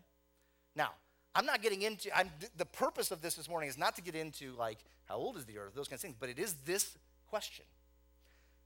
[0.76, 0.93] Now,
[1.36, 4.15] I'm not getting into, I'm, the purpose of this this morning is not to get
[4.15, 6.98] into like, how old is the earth, those kinds of things, but it is this
[7.30, 7.65] question.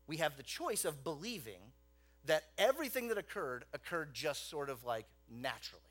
[0.08, 1.72] We have the choice of believing
[2.26, 5.82] that everything that occurred occurred just sort of like naturally.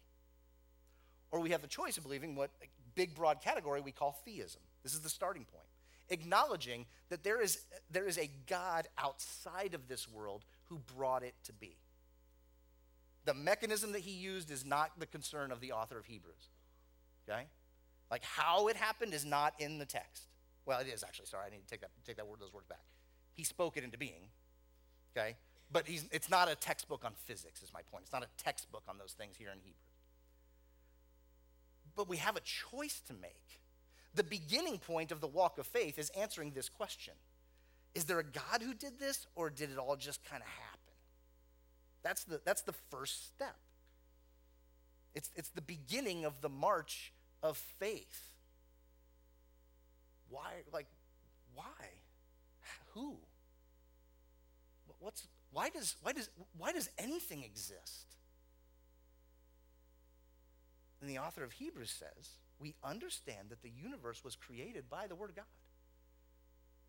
[1.31, 4.61] Or we have the choice of believing what a big broad category we call theism.
[4.83, 5.66] This is the starting point.
[6.11, 11.35] Acknowledging that there is, there is a God outside of this world who brought it
[11.44, 11.77] to be.
[13.25, 16.48] The mechanism that he used is not the concern of the author of Hebrews.
[17.29, 17.44] Okay?
[18.11, 20.25] Like how it happened is not in the text.
[20.66, 21.27] Well, it is actually.
[21.27, 22.81] Sorry, I need to take that, take that word, those words back.
[23.35, 24.29] He spoke it into being.
[25.16, 25.37] Okay?
[25.73, 28.05] but it's not a textbook on physics, is my point.
[28.05, 29.73] It's not a textbook on those things here in Hebrew.
[31.97, 33.61] But we have a choice to make.
[34.14, 37.14] The beginning point of the walk of faith is answering this question
[37.95, 40.79] Is there a God who did this, or did it all just kind of happen?
[42.03, 43.57] That's the, that's the first step.
[45.14, 48.33] It's, it's the beginning of the march of faith.
[50.29, 50.62] Why?
[50.73, 50.87] Like,
[51.55, 51.64] why?
[52.95, 53.17] Who?
[54.99, 58.17] What's, why, does, why, does, why does anything exist?
[61.01, 65.17] And the author of Hebrews says, we understand that the universe was created by the
[65.17, 65.45] Word of God.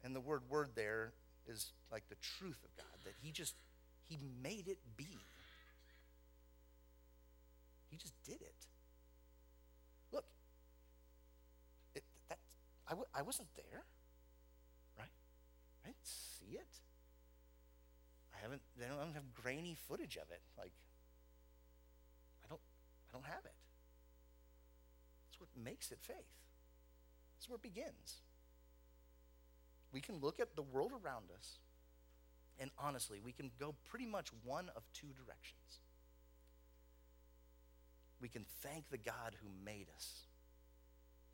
[0.04, 1.14] And the word word there
[1.48, 3.56] is like the truth of God, that He just,
[4.04, 5.18] He made it be.
[7.90, 8.56] He just did it.
[10.12, 10.26] Look,
[11.96, 12.40] it, that,
[12.88, 13.84] I w- I wasn't there?
[15.84, 16.74] I didn't see it.
[18.34, 20.42] I haven't, I don't, I don't have grainy footage of it.
[20.58, 20.72] Like,
[22.44, 22.62] I don't,
[23.10, 23.54] I don't have it.
[25.28, 26.16] That's what makes it faith.
[27.36, 28.22] That's where it begins.
[29.92, 31.60] We can look at the world around us,
[32.60, 35.82] and honestly, we can go pretty much one of two directions.
[38.20, 40.22] We can thank the God who made us,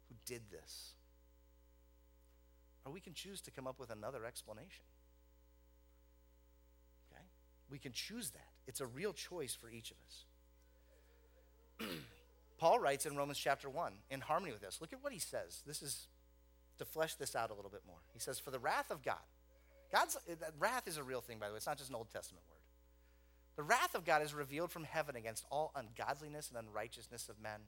[0.09, 0.93] who did this,
[2.85, 4.83] or we can choose to come up with another explanation.
[7.11, 7.23] Okay?
[7.69, 8.47] We can choose that.
[8.67, 10.25] It's a real choice for each of us.
[12.57, 14.79] Paul writes in Romans chapter 1, in harmony with this.
[14.81, 15.61] Look at what he says.
[15.65, 16.07] This is
[16.77, 17.99] to flesh this out a little bit more.
[18.13, 19.15] He says, For the wrath of God.
[19.91, 21.57] God's eh, wrath is a real thing, by the way.
[21.57, 22.57] It's not just an Old Testament word.
[23.55, 27.61] The wrath of God is revealed from heaven against all ungodliness and unrighteousness of men,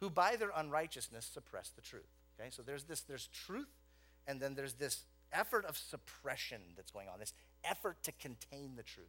[0.00, 2.02] who by their unrighteousness suppress the truth.
[2.38, 3.68] Okay, so there's this, there's truth,
[4.26, 7.34] and then there's this effort of suppression that's going on, this
[7.64, 9.06] effort to contain the truth.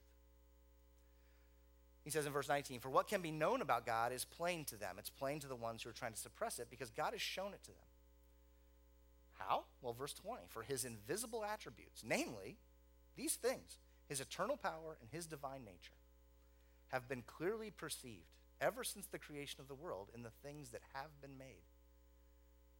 [2.03, 4.77] He says in verse 19, For what can be known about God is plain to
[4.77, 4.95] them.
[4.97, 7.53] It's plain to the ones who are trying to suppress it because God has shown
[7.53, 7.87] it to them.
[9.33, 9.65] How?
[9.81, 12.57] Well, verse 20, for his invisible attributes, namely
[13.15, 13.77] these things,
[14.07, 15.97] his eternal power and his divine nature,
[16.87, 20.81] have been clearly perceived ever since the creation of the world in the things that
[20.93, 21.63] have been made.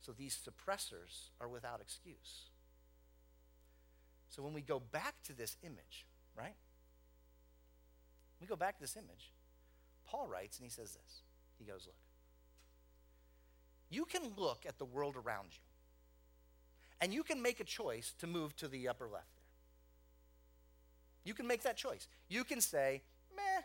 [0.08, 2.46] So these suppressors are without excuse.
[4.30, 6.56] So when we go back to this image, right?
[8.39, 9.34] We go back to this image.
[10.10, 11.24] Paul writes and he says this.
[11.60, 11.96] He goes, Look,
[13.89, 15.60] you can look at the world around you
[17.02, 19.43] and you can make a choice to move to the upper left there.
[21.26, 22.08] You can make that choice.
[22.30, 23.02] You can say,
[23.36, 23.62] meh,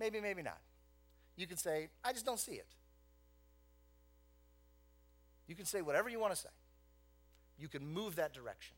[0.00, 0.58] maybe, maybe not.
[1.36, 2.66] You can say, I just don't see it.
[5.46, 6.48] You can say whatever you want to say.
[7.58, 8.74] You can move that direction.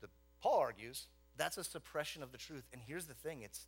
[0.00, 0.08] The,
[0.40, 2.64] Paul argues that's a suppression of the truth.
[2.72, 3.66] And here's the thing it's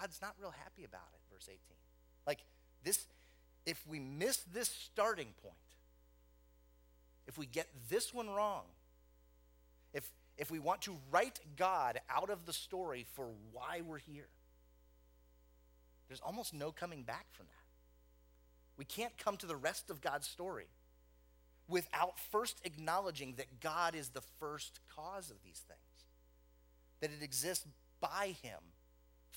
[0.00, 1.58] God's not real happy about it, verse 18.
[2.26, 2.40] Like
[2.82, 3.06] this,
[3.66, 5.54] if we miss this starting point,
[7.26, 8.62] if we get this one wrong,
[9.92, 14.28] if, if we want to write God out of the story for why we're here,
[16.08, 17.52] there's almost no coming back from that.
[18.76, 20.66] We can't come to the rest of God's story
[21.72, 26.06] without first acknowledging that God is the first cause of these things,
[27.00, 27.66] that it exists
[28.00, 28.58] by Him,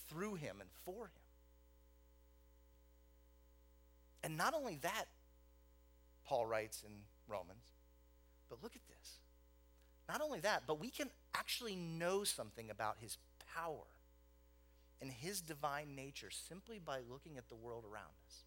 [0.10, 1.22] through Him, and for Him.
[4.24, 5.06] And not only that,
[6.26, 6.92] Paul writes in
[7.28, 7.72] Romans,
[8.50, 9.20] but look at this.
[10.10, 13.18] Not only that, but we can actually know something about his
[13.56, 13.86] power
[15.02, 18.44] and his divine nature simply by looking at the world around us.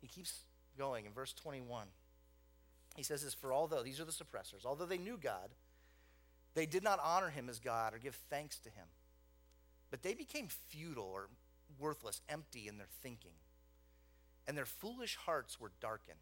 [0.00, 0.40] He keeps
[0.78, 1.88] going in verse 21.
[2.96, 5.50] He says this For although, these are the suppressors, although they knew God,
[6.54, 8.86] they did not honor him as God or give thanks to him.
[9.90, 11.28] But they became futile or
[11.78, 13.34] worthless, empty in their thinking,
[14.46, 16.18] and their foolish hearts were darkened.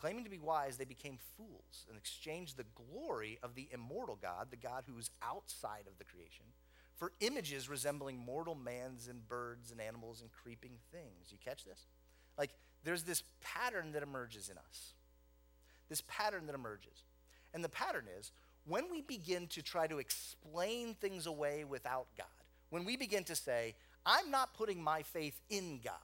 [0.00, 4.46] Claiming to be wise, they became fools and exchanged the glory of the immortal God,
[4.50, 6.44] the God who is outside of the creation,
[6.96, 11.30] for images resembling mortal mans and birds and animals and creeping things.
[11.30, 11.86] You catch this?
[12.36, 12.52] Like,
[12.84, 14.92] there's this pattern that emerges in us.
[15.88, 17.02] This pattern that emerges.
[17.54, 18.30] And the pattern is
[18.66, 22.26] when we begin to try to explain things away without God,
[22.70, 23.74] when we begin to say,
[24.04, 25.94] I'm not putting my faith in God,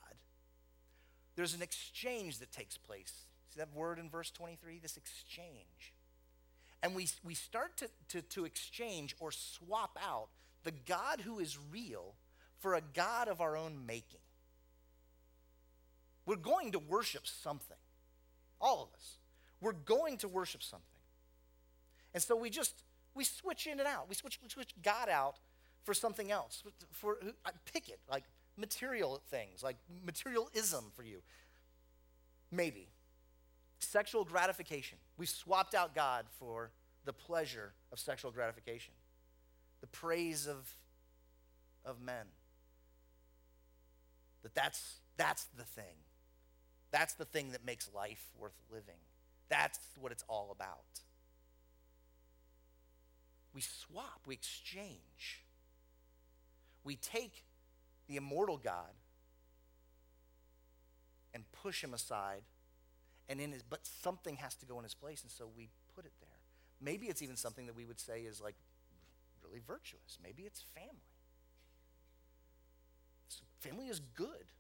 [1.37, 4.81] there's an exchange that takes place See that word in verse 23?
[4.81, 5.95] This exchange.
[6.83, 10.29] And we, we start to, to, to exchange or swap out
[10.65, 12.15] the God who is real
[12.59, 14.21] for a God of our own making.
[16.27, 17.77] We're going to worship something.
[18.61, 19.19] All of us.
[19.61, 20.89] We're going to worship something.
[22.13, 22.83] And so we just
[23.15, 24.09] we switch in and out.
[24.09, 25.37] We switch, we switch God out
[25.85, 26.63] for something else.
[26.91, 27.19] For, for
[27.73, 28.25] pick it, like
[28.57, 31.23] material things, like materialism for you.
[32.51, 32.89] Maybe.
[33.79, 34.99] Sexual gratification.
[35.17, 36.71] We swapped out God for
[37.05, 38.95] the pleasure of sexual gratification,
[39.81, 40.75] the praise of,
[41.85, 42.27] of men.
[44.43, 45.95] That that's, that's the thing.
[46.95, 49.01] That's the thing that makes life worth living.
[49.49, 51.01] That's what it's all about.
[53.53, 55.43] We swap, we exchange.
[56.85, 57.43] We take
[58.07, 58.93] the immortal God
[61.35, 62.43] and push him aside
[63.29, 66.05] and in his but something has to go in his place and so we put
[66.05, 66.29] it there
[66.81, 68.55] maybe it's even something that we would say is like
[69.43, 70.93] really virtuous maybe it's family
[73.59, 74.53] family is good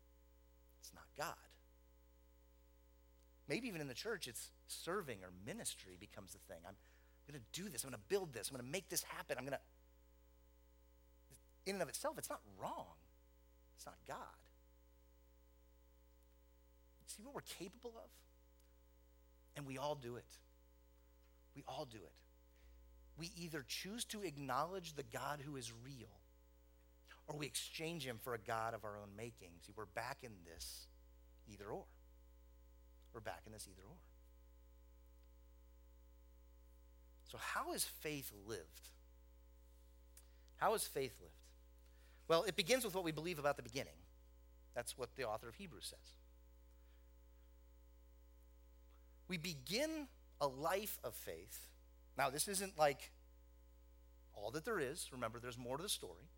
[0.80, 1.53] it's not god
[3.48, 6.74] maybe even in the church it's serving or ministry becomes the thing i'm
[7.30, 9.36] going to do this i'm going to build this i'm going to make this happen
[9.38, 9.64] i'm going to
[11.66, 12.96] in and of itself it's not wrong
[13.76, 14.16] it's not god
[17.14, 18.10] see what we're capable of
[19.56, 20.38] and we all do it.
[21.54, 22.12] We all do it.
[23.16, 26.08] We either choose to acknowledge the God who is real
[27.26, 29.50] or we exchange him for a God of our own making.
[29.60, 30.88] See, we're back in this
[31.48, 31.84] either or.
[33.14, 33.96] We're back in this either or.
[37.30, 38.88] So, how is faith lived?
[40.56, 41.32] How is faith lived?
[42.26, 43.94] Well, it begins with what we believe about the beginning.
[44.74, 46.16] That's what the author of Hebrews says.
[49.28, 50.08] We begin
[50.40, 51.68] a life of faith.
[52.18, 53.10] Now, this isn't like
[54.34, 55.08] all that there is.
[55.12, 56.30] Remember, there's more to the story.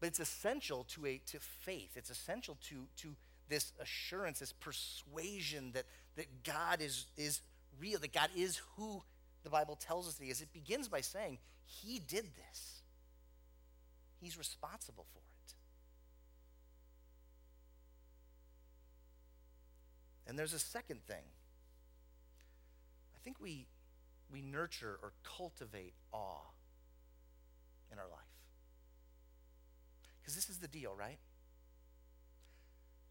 [0.00, 1.96] But it's essential to, a, to faith.
[1.96, 3.16] It's essential to, to
[3.48, 5.84] this assurance, this persuasion that,
[6.16, 7.40] that God is, is
[7.80, 9.02] real, that God is who
[9.44, 10.40] the Bible tells us that He is.
[10.40, 12.82] It begins by saying, He did this,
[14.20, 15.24] He's responsible for it.
[20.28, 21.24] And there's a second thing.
[23.16, 23.66] I think we,
[24.30, 26.44] we nurture or cultivate awe
[27.90, 28.20] in our life.
[30.20, 31.18] Because this is the deal, right?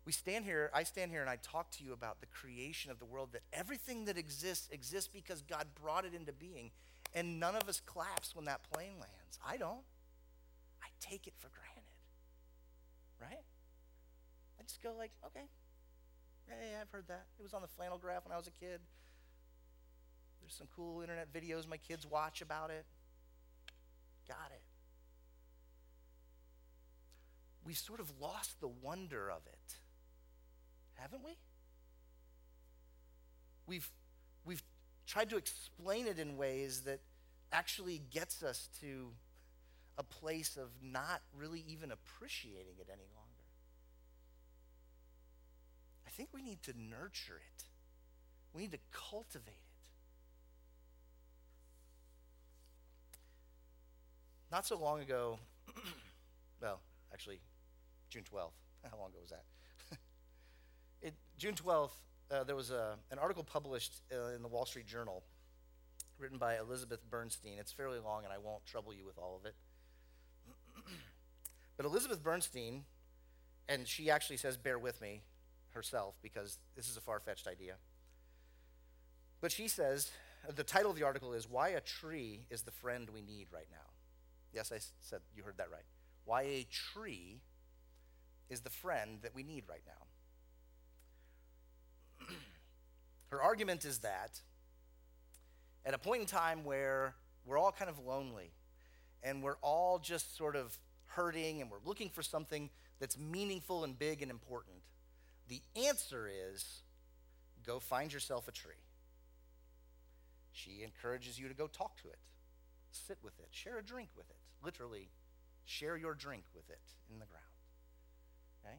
[0.07, 2.97] We stand here, I stand here and I talk to you about the creation of
[2.97, 6.71] the world, that everything that exists exists because God brought it into being.
[7.13, 9.37] And none of us claps when that plane lands.
[9.45, 9.83] I don't.
[10.81, 11.83] I take it for granted.
[13.19, 13.43] Right?
[14.57, 15.43] I just go like, okay,
[16.47, 17.25] Hey, I've heard that.
[17.37, 18.79] It was on the flannel graph when I was a kid.
[20.39, 22.85] There's some cool internet videos my kids watch about it.
[24.27, 24.61] Got it.
[27.65, 29.75] We've sort of lost the wonder of it,
[30.97, 31.37] haven't we?
[33.65, 33.89] We've,
[34.45, 34.63] we've
[35.05, 36.99] tried to explain it in ways that
[37.51, 39.09] actually gets us to
[39.97, 43.27] a place of not really even appreciating it any longer.
[46.05, 47.63] I think we need to nurture it.
[48.53, 49.67] We need to cultivate it.
[54.51, 55.39] Not so long ago,
[56.61, 56.79] well,
[57.11, 57.39] actually,
[58.09, 58.51] June 12th.
[58.89, 59.43] How long ago was that?
[61.01, 61.91] It, June 12th,
[62.31, 65.23] uh, there was a, an article published uh, in the Wall Street Journal
[66.19, 67.57] written by Elizabeth Bernstein.
[67.59, 69.55] It's fairly long, and I won't trouble you with all of it.
[71.77, 72.83] but Elizabeth Bernstein,
[73.69, 75.21] and she actually says, bear with me,
[75.77, 77.75] herself because this is a far fetched idea.
[79.39, 80.11] But she says
[80.55, 83.67] the title of the article is Why a Tree is the Friend We Need Right
[83.71, 83.93] Now.
[84.53, 85.85] Yes, I said you heard that right.
[86.25, 87.41] Why a tree
[88.49, 90.07] is the friend that we need right now.
[93.28, 94.41] Her argument is that
[95.86, 97.15] at a point in time where
[97.45, 98.51] we're all kind of lonely
[99.24, 103.97] and we're all just sort of hurting and we're looking for something that's meaningful and
[103.97, 104.78] big and important,
[105.47, 106.82] the answer is
[107.65, 108.74] go find yourself a tree.
[110.51, 112.20] She encourages you to go talk to it,
[112.91, 114.38] sit with it, share a drink with it.
[114.63, 115.09] Literally,
[115.65, 117.45] share your drink with it in the ground.
[118.65, 118.78] Okay?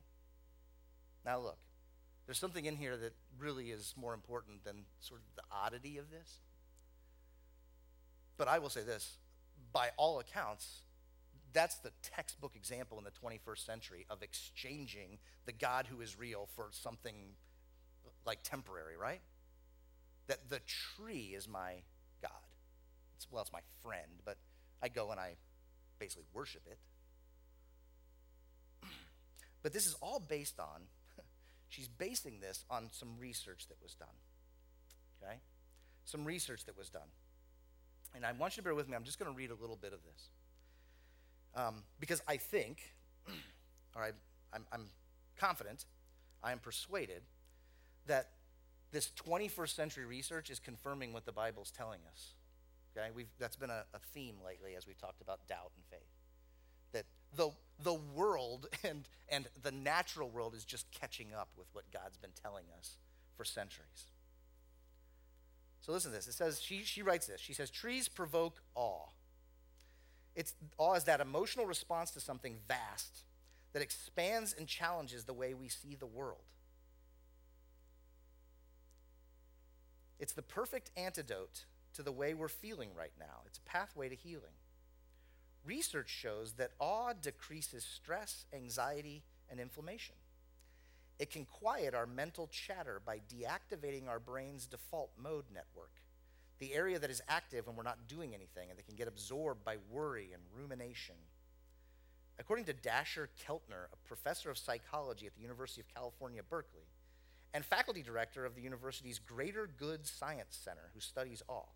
[1.25, 1.59] Now, look,
[2.29, 6.11] there's something in here that really is more important than sort of the oddity of
[6.11, 6.41] this.
[8.37, 9.17] But I will say this
[9.73, 10.83] by all accounts,
[11.55, 15.17] that's the textbook example in the 21st century of exchanging
[15.47, 17.15] the God who is real for something
[18.27, 19.23] like temporary, right?
[20.27, 21.77] That the tree is my
[22.21, 22.31] God.
[23.17, 24.37] It's, well, it's my friend, but
[24.83, 25.37] I go and I
[25.99, 26.79] basically worship it.
[29.63, 30.83] but this is all based on,
[31.69, 34.09] she's basing this on some research that was done.
[35.23, 35.37] Okay?
[36.05, 37.09] Some research that was done.
[38.15, 38.97] And I want you to bear with me.
[38.97, 40.31] I'm just going to read a little bit of this.
[41.55, 42.95] Um, because I think,
[43.97, 44.11] or I,
[44.53, 44.87] I'm, I'm
[45.37, 45.85] confident,
[46.43, 47.23] I am persuaded
[48.07, 48.31] that
[48.91, 52.35] this 21st century research is confirming what the Bible's telling us.
[52.97, 56.18] Okay, we've, that's been a, a theme lately as we've talked about doubt and faith.
[57.37, 57.51] The,
[57.83, 62.33] the world and, and the natural world is just catching up with what God's been
[62.43, 62.97] telling us
[63.37, 64.07] for centuries.
[65.81, 66.27] So listen to this.
[66.27, 67.41] It says, she, she writes this.
[67.41, 69.09] She says, trees provoke awe.
[70.35, 73.25] It's, awe is that emotional response to something vast
[73.73, 76.43] that expands and challenges the way we see the world.
[80.19, 81.65] It's the perfect antidote
[81.95, 83.43] to the way we're feeling right now.
[83.47, 84.55] It's a pathway to healing.
[85.69, 90.15] Research shows that awe decreases stress, anxiety, and inflammation.
[91.19, 95.91] It can quiet our mental chatter by deactivating our brain's default mode network,
[96.59, 99.63] the area that is active when we're not doing anything and that can get absorbed
[99.63, 101.17] by worry and rumination.
[102.39, 106.89] According to Dacher Keltner, a professor of psychology at the University of California, Berkeley,
[107.53, 111.67] and faculty director of the university's Greater Good Science Center, who studies awe,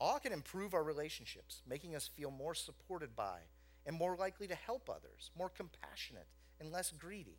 [0.00, 3.38] awe can improve our relationships, making us feel more supported by
[3.86, 6.26] and more likely to help others, more compassionate
[6.60, 7.38] and less greedy.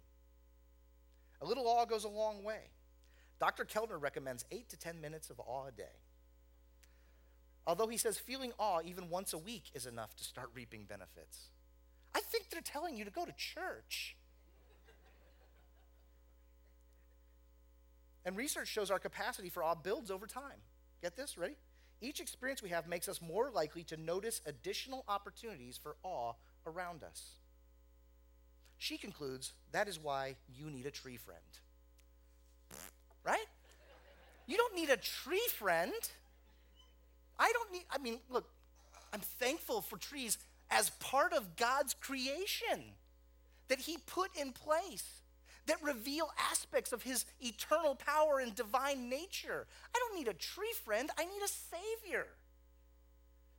[1.41, 2.71] A little awe goes a long way.
[3.39, 3.65] Dr.
[3.65, 6.01] Keltner recommends 8 to 10 minutes of awe a day.
[7.67, 11.49] Although he says feeling awe even once a week is enough to start reaping benefits.
[12.13, 14.15] I think they're telling you to go to church.
[18.25, 20.59] and research shows our capacity for awe builds over time.
[21.01, 21.37] Get this?
[21.37, 21.55] Ready?
[22.05, 26.33] Each experience we have makes us more likely to notice additional opportunities for awe
[26.67, 27.31] around us.
[28.77, 31.39] She concludes that is why you need a tree friend.
[33.23, 33.47] Right?
[34.45, 35.93] You don't need a tree friend.
[37.39, 38.47] I don't need, I mean, look,
[39.11, 40.37] I'm thankful for trees
[40.69, 42.83] as part of God's creation
[43.67, 45.23] that He put in place
[45.67, 49.67] that reveal aspects of His eternal power and divine nature.
[49.95, 52.27] I don't need a tree friend, I need a Savior,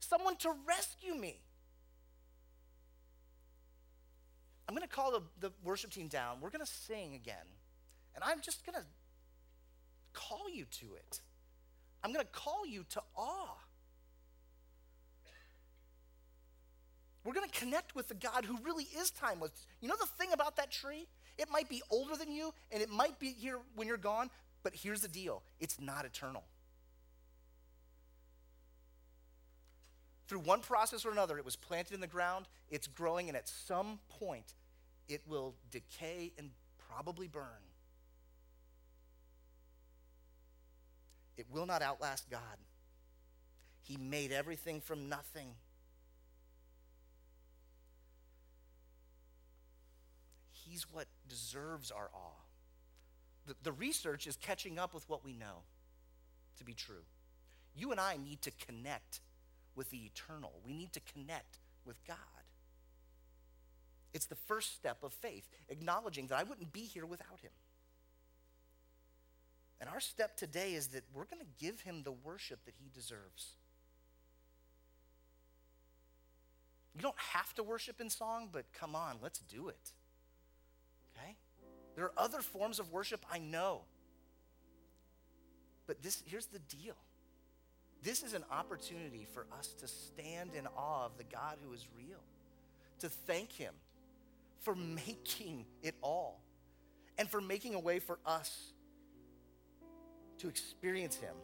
[0.01, 1.41] someone to rescue me.
[4.69, 6.39] I'm going to call the, the worship team down.
[6.41, 7.37] We're going to sing again.
[8.15, 8.85] And I'm just going to
[10.13, 11.21] call you to it.
[12.03, 13.59] I'm going to call you to awe.
[17.25, 19.51] We're going to connect with the God who really is timeless.
[19.81, 21.07] You know the thing about that tree?
[21.39, 24.31] It might be older than you and it might be here when you're gone,
[24.63, 26.45] but here's the deal it's not eternal.
[30.29, 33.49] Through one process or another, it was planted in the ground, it's growing, and at
[33.49, 34.55] some point,
[35.09, 36.51] it will decay and
[36.91, 37.45] probably burn.
[41.37, 42.41] It will not outlast God.
[43.83, 45.51] He made everything from nothing.
[50.69, 52.43] He's what deserves our awe.
[53.47, 55.63] The, the research is catching up with what we know
[56.59, 57.05] to be true.
[57.75, 59.21] You and I need to connect
[59.77, 60.53] with the eternal.
[60.65, 62.17] We need to connect with God.
[64.13, 67.51] It's the first step of faith, acknowledging that I wouldn't be here without him.
[69.81, 72.89] And our step today is that we're going to give him the worship that he
[72.95, 73.51] deserves.
[76.95, 79.93] You don't have to worship in song, but come on, let's do it.
[81.97, 83.81] There are other forms of worship I know.
[85.87, 86.95] But this here's the deal.
[88.03, 91.89] This is an opportunity for us to stand in awe of the God who is
[91.97, 92.21] real,
[93.01, 93.75] to thank him
[94.61, 96.41] for making it all
[97.19, 98.73] and for making a way for us
[100.39, 101.35] to experience him.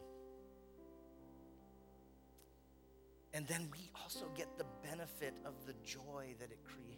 [3.33, 6.92] And then we also get the benefit of the joy that it creates,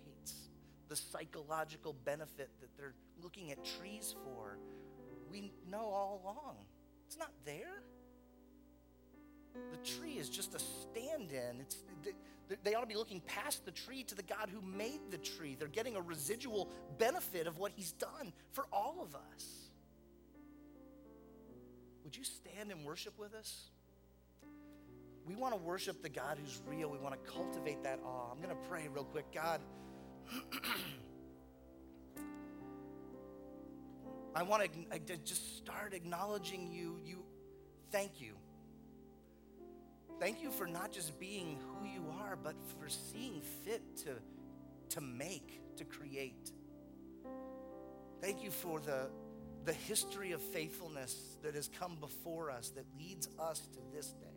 [0.95, 4.57] the psychological benefit that they're looking at trees for.
[5.29, 6.55] We know all along.
[7.05, 7.81] It's not there.
[9.71, 11.65] The tree is just a stand in.
[12.63, 15.55] They ought to be looking past the tree to the God who made the tree.
[15.57, 19.45] They're getting a residual benefit of what He's done for all of us.
[22.03, 23.69] Would you stand and worship with us?
[25.25, 26.89] We want to worship the God who's real.
[26.89, 28.31] We want to cultivate that awe.
[28.31, 29.25] I'm going to pray real quick.
[29.33, 29.59] God,
[34.35, 34.69] I want
[35.07, 36.99] to just start acknowledging you.
[37.03, 37.23] You,
[37.91, 38.35] thank you
[40.19, 44.15] Thank you for not just being who you are, but for seeing fit to,
[44.95, 46.51] to make, to create.
[48.21, 49.09] Thank you for the,
[49.65, 54.27] the history of faithfulness that has come before us that leads us to this day.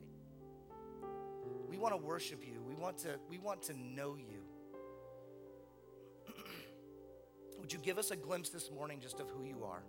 [1.69, 2.61] we want to worship you.
[2.67, 4.38] We want to, we want to know you.
[7.69, 9.83] Would you give us a glimpse this morning just of who you are?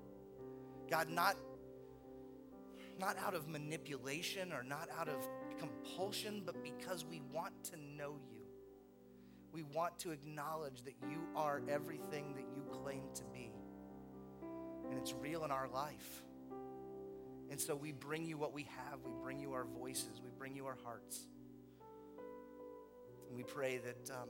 [0.92, 1.38] God, not,
[3.00, 5.26] not out of manipulation or not out of
[5.58, 8.42] compulsion, but because we want to know you.
[9.54, 13.50] We want to acknowledge that you are everything that you claim to be.
[14.90, 16.24] And it's real in our life.
[17.50, 19.00] And so we bring you what we have.
[19.06, 20.20] We bring you our voices.
[20.22, 21.30] We bring you our hearts.
[23.30, 24.28] And we pray that, um,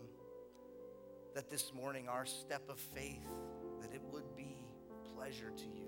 [1.35, 3.27] that this morning, our step of faith,
[3.81, 4.57] that it would be
[5.15, 5.87] pleasure to you.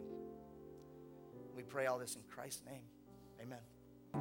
[1.56, 2.84] We pray all this in Christ's name.
[3.42, 3.60] Amen.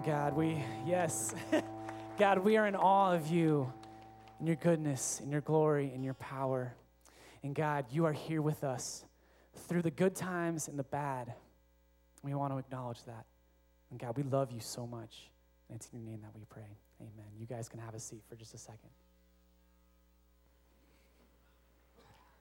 [0.04, 1.34] God, we, yes.
[2.18, 3.72] God, we are in awe of you
[4.38, 6.74] and your goodness and your glory and your power.
[7.42, 9.04] And God, you are here with us
[9.68, 11.32] through the good times and the bad.
[12.22, 13.26] We want to acknowledge that.
[13.90, 15.30] And God, we love you so much.
[15.68, 16.78] And it's in your name that we pray.
[17.00, 17.26] Amen.
[17.38, 18.90] You guys can have a seat for just a second.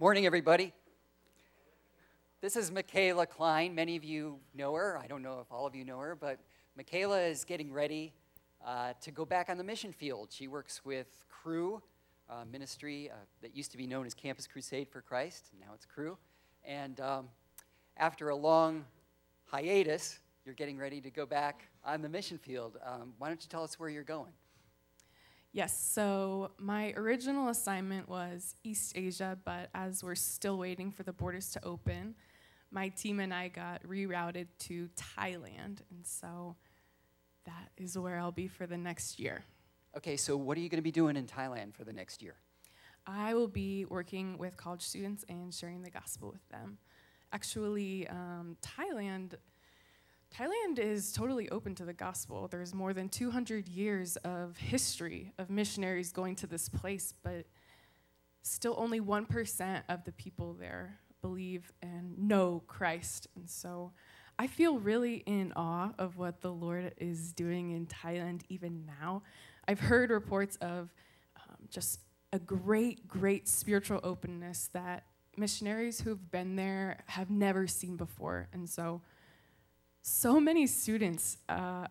[0.02, 0.72] Morning, everybody.
[2.40, 3.76] This is Michaela Klein.
[3.76, 4.98] Many of you know her.
[4.98, 6.40] I don't know if all of you know her, but
[6.78, 8.14] Michaela is getting ready
[8.66, 10.30] uh, to go back on the mission field.
[10.32, 11.82] She works with Cru
[12.30, 15.50] uh, Ministry uh, that used to be known as Campus Crusade for Christ.
[15.60, 16.18] Now it's Cru.
[16.64, 17.28] And um,
[17.98, 18.86] after a long
[19.48, 22.78] hiatus, you're getting ready to go back on the mission field.
[22.86, 24.32] Um, why don't you tell us where you're going?
[25.52, 31.12] Yes, so my original assignment was East Asia, but as we're still waiting for the
[31.12, 32.14] borders to open,
[32.70, 35.80] my team and I got rerouted to Thailand.
[35.90, 36.56] And so
[37.46, 39.44] that is where I'll be for the next year.
[39.98, 42.36] Okay, so what are you going to be doing in Thailand for the next year?
[43.08, 46.78] I will be working with college students and sharing the gospel with them.
[47.34, 49.34] Actually, um, Thailand.
[50.36, 52.48] Thailand is totally open to the gospel.
[52.48, 57.46] There's more than 200 years of history of missionaries going to this place, but
[58.44, 63.28] still only 1% of the people there believe and know Christ.
[63.36, 63.92] And so
[64.38, 69.24] I feel really in awe of what the Lord is doing in Thailand even now.
[69.68, 70.94] I've heard reports of
[71.36, 72.00] um, just
[72.32, 75.04] a great, great spiritual openness that
[75.36, 78.48] missionaries who've been there have never seen before.
[78.54, 79.02] And so,
[80.02, 81.88] so many students uh,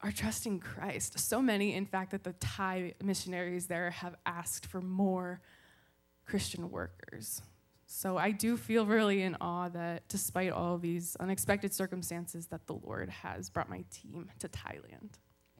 [0.00, 1.18] are trusting Christ.
[1.18, 5.40] So many, in fact, that the Thai missionaries there have asked for more
[6.26, 7.42] Christian workers.
[7.86, 12.74] So I do feel really in awe that despite all these unexpected circumstances that the
[12.74, 15.14] Lord has brought my team to Thailand.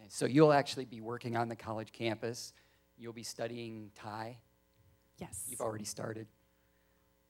[0.09, 2.53] So you'll actually be working on the college campus.
[2.99, 4.39] You'll be studying Thai.
[5.19, 5.45] Yes.
[5.49, 6.27] You've already started.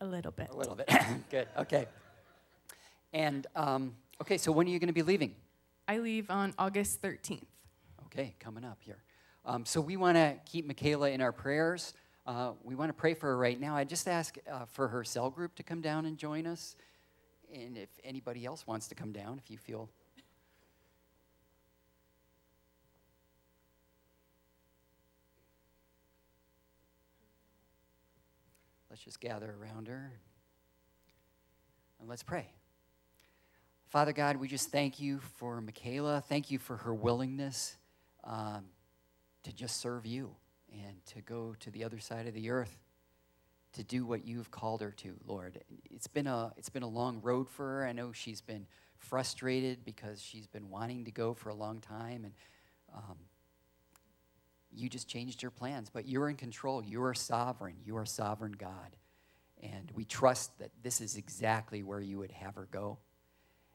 [0.00, 0.48] A little bit.
[0.50, 0.90] A little bit.
[1.30, 1.48] Good.
[1.58, 1.86] Okay.
[3.12, 5.34] And um, okay, so when are you going to be leaving?
[5.86, 7.42] I leave on August 13th.
[8.06, 9.02] Okay, coming up here.
[9.44, 11.94] Um, so we want to keep Michaela in our prayers.
[12.26, 13.74] Uh, we want to pray for her right now.
[13.74, 16.76] I just ask uh, for her cell group to come down and join us.
[17.54, 19.88] And if anybody else wants to come down, if you feel.
[28.90, 30.12] Let's just gather around her
[32.00, 32.48] and let's pray.
[33.88, 36.22] Father God, we just thank you for Michaela.
[36.28, 37.74] Thank you for her willingness
[38.22, 38.66] um,
[39.44, 40.36] to just serve you
[40.70, 42.76] and to go to the other side of the earth
[43.72, 45.62] to do what you've called her to, Lord.
[45.90, 47.86] It's been a it's been a long road for her.
[47.86, 48.66] I know she's been
[48.98, 52.34] frustrated because she's been wanting to go for a long time, and
[52.94, 53.16] um,
[54.70, 55.88] you just changed your plans.
[55.88, 56.82] But you're in control.
[56.82, 57.76] You are sovereign.
[57.86, 58.96] You are sovereign God,
[59.62, 62.98] and we trust that this is exactly where you would have her go.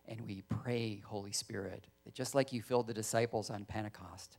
[0.07, 4.37] And we pray, Holy Spirit, that just like you filled the disciples on Pentecost,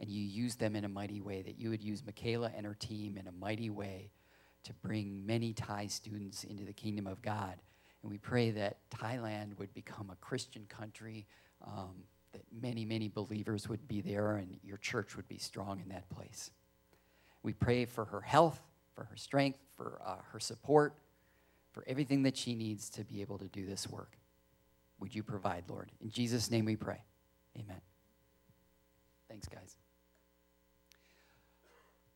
[0.00, 2.74] and you use them in a mighty way, that you would use Michaela and her
[2.74, 4.10] team in a mighty way
[4.64, 7.54] to bring many Thai students into the kingdom of God.
[8.02, 11.26] And we pray that Thailand would become a Christian country,
[11.66, 11.94] um,
[12.32, 16.08] that many, many believers would be there, and your church would be strong in that
[16.10, 16.50] place.
[17.42, 18.60] We pray for her health,
[18.94, 20.94] for her strength, for uh, her support,
[21.72, 24.16] for everything that she needs to be able to do this work.
[25.00, 25.90] Would you provide, Lord?
[26.00, 27.02] In Jesus' name we pray.
[27.56, 27.80] Amen.
[29.28, 29.76] Thanks, guys.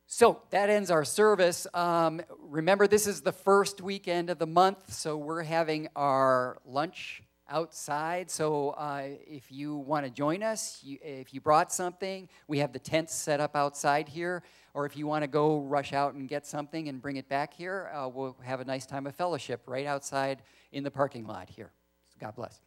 [0.06, 1.66] So that ends our service.
[1.72, 7.22] Um, remember, this is the first weekend of the month, so we're having our lunch
[7.48, 8.30] outside.
[8.30, 12.72] So uh, if you want to join us, you, if you brought something, we have
[12.72, 14.42] the tents set up outside here.
[14.74, 17.54] Or if you want to go rush out and get something and bring it back
[17.54, 21.48] here, uh, we'll have a nice time of fellowship right outside in the parking lot
[21.48, 21.72] here.
[22.18, 22.60] God bless.